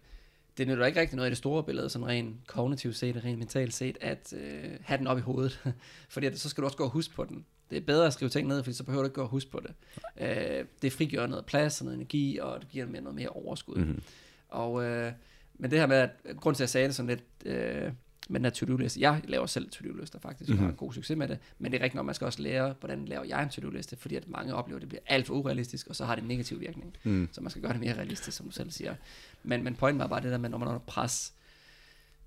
[0.59, 3.75] det nytter ikke rigtig noget i det store billede, sådan rent kognitivt set, rent mentalt
[3.75, 5.61] set, at øh, have den op i hovedet.
[6.09, 7.45] fordi at, så skal du også gå og huske på den.
[7.71, 9.51] Det er bedre at skrive ting ned, fordi så behøver du ikke gå og huske
[9.51, 9.75] på det.
[10.21, 13.75] Øh, det frigør noget plads og noget energi, og det giver mere, noget mere overskud.
[13.77, 13.87] Mhm.
[13.87, 14.03] Mm-hmm.
[14.49, 15.13] Og, øh,
[15.59, 17.23] men det her med, at grund til, at jeg sagde det sådan lidt,
[17.55, 17.93] øh,
[18.29, 19.01] med den her to-do-liste.
[19.01, 20.65] Jeg laver selv to-do-lister faktisk, og Mhm.
[20.65, 21.39] har god succes med det.
[21.59, 24.15] Men det er rigtigt nok, man skal også lære, hvordan laver jeg en to-do-liste, fordi
[24.15, 26.61] at mange oplever, at det bliver alt for urealistisk, og så har det en negativ
[26.61, 26.97] virkning.
[27.05, 27.29] Mm.
[27.33, 28.95] Så man skal gøre det mere realistisk, som du selv siger.
[29.43, 31.33] Men, men pointen var bare det der med, når man er under pres,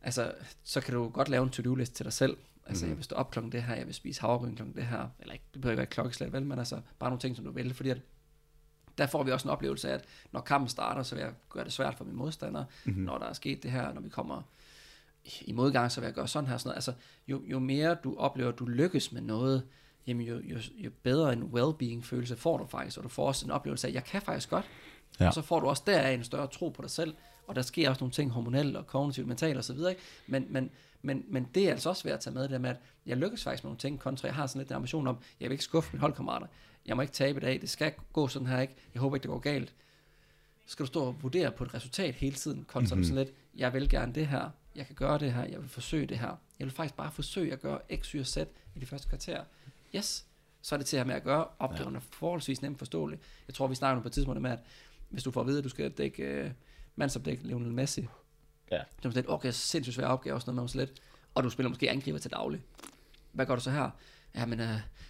[0.01, 0.31] altså,
[0.63, 2.37] så kan du godt lave en to-do-liste til dig selv.
[2.66, 2.88] Altså, Mhm.
[2.88, 2.89] mm.
[2.91, 5.34] jeg vil stå op klokken det her, jeg vil spise havregryn klokken det her, eller
[5.34, 7.74] ikke, det behøver ikke være klokkeslæt, vel, men altså, bare nogle ting, som du vil,
[7.74, 8.01] fordi at
[8.97, 11.64] der får vi også en oplevelse af, at når kampen starter, så vil jeg gøre
[11.64, 12.66] det svært for mine modstandere.
[12.86, 12.95] Mhm.
[12.97, 13.01] Mm.
[13.03, 14.41] Når der er sket det her, når vi kommer
[15.41, 16.57] i modgang, så vil jeg gøre sådan her.
[16.57, 16.76] Sådan noget.
[16.78, 16.93] Altså,
[17.28, 19.64] jo, jo mere du oplever, at du lykkes med noget,
[20.07, 23.45] jamen jo, jo, jo bedre en well-being følelse får du faktisk, og du får også
[23.45, 24.66] en oplevelse af, at jeg kan faktisk godt.
[25.20, 25.28] Ja.
[25.28, 27.14] Og så får du også deraf en større tro på dig selv,
[27.47, 29.78] og der sker også nogle ting hormonelt og kognitivt, mentalt osv.?
[30.28, 30.70] Men, men,
[31.04, 33.18] men, men det er altså også værd at tage med det der med, at jeg
[33.18, 35.54] lykkes faktisk med nogle ting, kontra jeg har sådan lidt en ambition om, jeg vil
[35.54, 36.47] ikke skuffe mine holdkammerater,
[36.86, 38.76] jeg må ikke tabe i dag, det skal gå sådan her, ikke?
[38.93, 39.74] Jeg håber ikke, det går galt.
[40.66, 43.04] Så skal du stå og vurdere på et resultat hele tiden, kontra mm-hmm.
[43.04, 46.06] sådan lidt, jeg vil gerne det her, jeg kan gøre det her, jeg vil forsøge
[46.06, 46.36] det her.
[46.60, 48.38] Jeg vil faktisk bare forsøge at gøre X, Y og Z
[48.76, 49.43] i de første kvarter.
[49.95, 50.26] Yes,
[50.62, 51.47] så er det til at have med at gøre.
[51.60, 53.20] Opgaven er forholdsvis nemt forståelig.
[53.47, 54.60] Jeg tror, vi snakker på et tidspunkt med, at
[55.10, 56.51] hvis du får at vide, at du skal dække uh,
[56.95, 58.08] mandsopdække Lionel Messi,
[58.74, 58.80] Ja.
[58.80, 61.01] det er sådan lidt, okay, sindssygt svær opgave, og sådan noget med sådan lidt,
[61.36, 62.61] og du spiller måske angriber til daglig.
[63.32, 63.89] Hvad gør du så her?
[64.36, 64.65] Ja, men uh,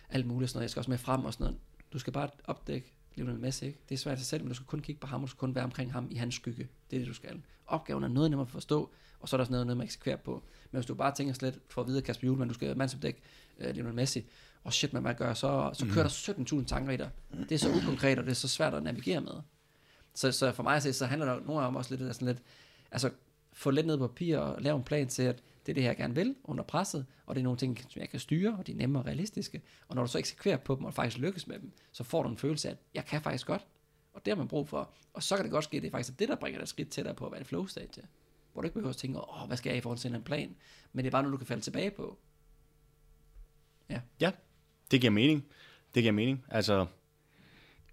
[0.09, 1.59] alt muligt sådan noget, jeg skal også med frem og sådan noget.
[1.93, 3.79] Du skal bare opdække Lionel Messi, ikke?
[3.89, 5.39] Det er svært at selv, men du skal kun kigge på ham, og du skal
[5.39, 6.67] kun være omkring ham i hans skygge.
[6.91, 7.41] Det er det, du skal.
[7.67, 10.17] Opgaven er noget nemmere at forstå, og så er der også noget, noget man eksekverer
[10.17, 10.43] på.
[10.71, 13.21] Men hvis du bare tænker slet for at vide, Kasper Juhlmann, du skal mandsopdække
[13.59, 14.25] uh, Lionel Messi,
[14.63, 17.09] og shit, man, hvad gør, så, så kører der 17.000 tanker i dig.
[17.49, 19.33] Det er så ukonkret, og det er så svært at navigere med.
[20.15, 22.41] Så, så for mig så, så handler der nogle dem også lidt, sådan lidt,
[22.91, 23.09] altså
[23.53, 25.89] få lidt ned på papir og lave en plan til, at det er det her,
[25.89, 28.67] jeg gerne vil under presset, og det er nogle ting, som jeg kan styre, og
[28.67, 29.61] de er nemme og realistiske.
[29.87, 32.29] Og når du så eksekverer på dem, og faktisk lykkes med dem, så får du
[32.29, 33.67] en følelse af, at jeg kan faktisk godt,
[34.13, 34.89] og det har man brug for.
[35.13, 36.89] Og så kan det godt ske, at det er faktisk det, der bringer dig skridt
[36.89, 38.01] tættere på at være i flow state,
[38.53, 40.55] hvor du ikke behøver at tænke, åh, hvad skal jeg i forhold til en plan?
[40.93, 42.17] Men det er bare noget, du kan falde tilbage på.
[43.89, 44.01] Ja.
[44.19, 44.31] Ja,
[44.91, 45.45] det giver mening.
[45.95, 46.45] Det giver mening.
[46.49, 46.85] Altså,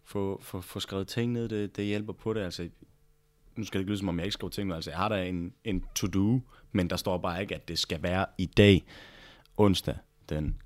[0.04, 2.40] få, få, få skrevet ting ned, det, det hjælper på det.
[2.40, 2.70] Altså,
[3.56, 4.76] nu skal det ikke lyde som om, jeg ikke skriver ting ned.
[4.76, 6.40] Altså, jeg har da en, en to-do,
[6.72, 8.84] men der står bare ikke, at det skal være i dag,
[9.56, 9.96] onsdag
[10.28, 10.56] den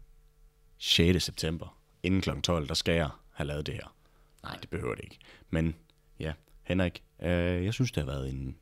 [0.79, 1.25] 6.
[1.25, 2.31] september, inden kl.
[2.43, 3.95] 12, der skal jeg have lavet det her.
[4.43, 5.19] Nej, det behøver det ikke.
[5.51, 5.75] Men
[6.21, 6.33] ja,
[6.63, 8.57] Henrik, øh, jeg synes, det har været en,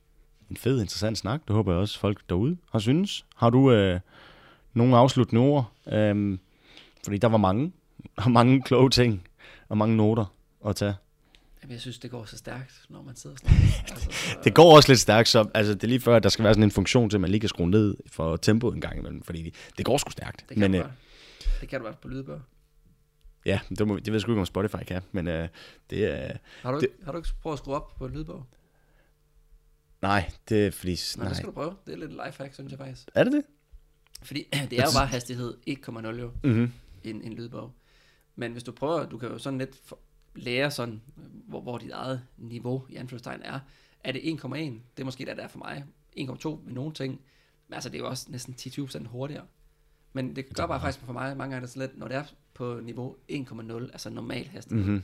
[0.50, 1.40] en fed, interessant snak.
[1.48, 3.26] Det håber jeg også, folk derude har synes.
[3.36, 4.00] Har du øh,
[4.72, 5.72] nogle afsluttende ord?
[5.92, 6.38] Øh,
[7.04, 7.72] fordi der var mange,
[8.28, 9.28] mange kloge ting
[9.68, 10.34] og mange noter
[10.66, 10.94] at tage.
[11.62, 13.56] Jamen, jeg synes, det går så stærkt, når man sidder sådan.
[13.90, 14.38] altså, så...
[14.44, 16.54] Det går også lidt stærkt, så altså, det er lige før, at der skal være
[16.54, 19.22] sådan en funktion til, at man lige kan skrue ned for tempoet en gang imellem,
[19.22, 20.44] fordi det, går sgu stærkt.
[20.48, 20.92] Det kan, men, du, øh,
[21.60, 22.38] det kan du være på lydbør.
[23.46, 25.48] Ja, det, må, det ved jeg sgu ikke, om Spotify kan, men øh,
[25.90, 26.24] det er...
[26.24, 26.30] Øh,
[26.62, 28.46] har, du det, ikke, har du ikke prøvet at skrue op på en lydbog?
[30.02, 30.98] Nej, det er fordi...
[31.16, 31.74] Nej, det skal du prøve.
[31.86, 33.08] Det er lidt lifehack, synes jeg faktisk.
[33.14, 33.44] Er det det?
[34.22, 36.72] Fordi det er jo bare hastighed 1,0 jo, mm-hmm.
[37.04, 37.72] en, en lydbog.
[38.36, 39.80] Men hvis du prøver, du kan jo sådan lidt
[40.32, 41.02] for, lære sådan,
[41.48, 43.60] hvor, hvor dit eget niveau i anførselstegn er.
[44.04, 44.56] Er det 1,1?
[44.56, 45.84] Det er måske der, der er for mig.
[46.18, 47.20] 1,2 med nogle ting.
[47.68, 49.44] Men altså, det er jo også næsten 10-20% hurtigere.
[50.12, 52.24] Men det gør bare faktisk for mig mange gange, så lidt, når det er
[52.54, 55.02] på niveau 1,0, altså normal hastighed, mm-hmm.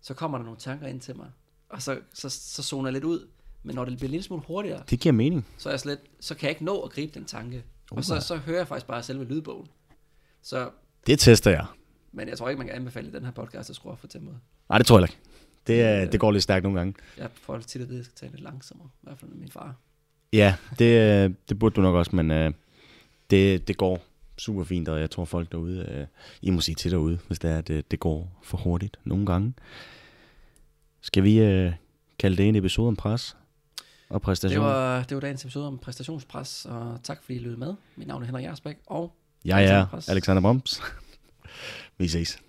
[0.00, 1.30] så kommer der nogle tanker ind til mig,
[1.68, 3.28] og så, så, så zoner jeg lidt ud.
[3.62, 5.46] Men når det bliver en lille smule hurtigere, det giver mening.
[5.58, 7.64] Så, er jeg slet, så kan jeg ikke nå at gribe den tanke.
[7.92, 9.66] Uh, og så, så hører jeg faktisk bare selve lydbogen.
[10.42, 10.70] Så,
[11.06, 11.66] det tester jeg.
[12.16, 14.36] Men jeg tror ikke, man kan anbefale den her podcast at skrue op for tempoet.
[14.68, 15.18] Nej, det tror jeg ikke.
[15.66, 16.94] Det, øh, det går lidt stærkt nogle gange.
[17.18, 18.88] Jeg får tit at vide, at jeg skal tale lidt langsommere.
[19.02, 19.74] I hvert fald med min far.
[20.32, 22.52] Ja, det, øh, det burde du nok også, men øh,
[23.30, 24.04] det, det går
[24.38, 26.06] super fint, og jeg tror folk derude, øh,
[26.42, 29.26] I må sige til derude, hvis det er, at det, det går for hurtigt nogle
[29.26, 29.54] gange.
[31.00, 31.72] Skal vi øh,
[32.18, 33.36] kalde det en episode om pres
[34.08, 34.64] og præstation?
[34.64, 37.74] Det var, det var dagens episode om præstationspres, og tak fordi I lyttede med.
[37.96, 40.80] Mit navn er Henrik Jersbæk, og jeg er Alexander Bombs.
[41.98, 42.45] Vi ses.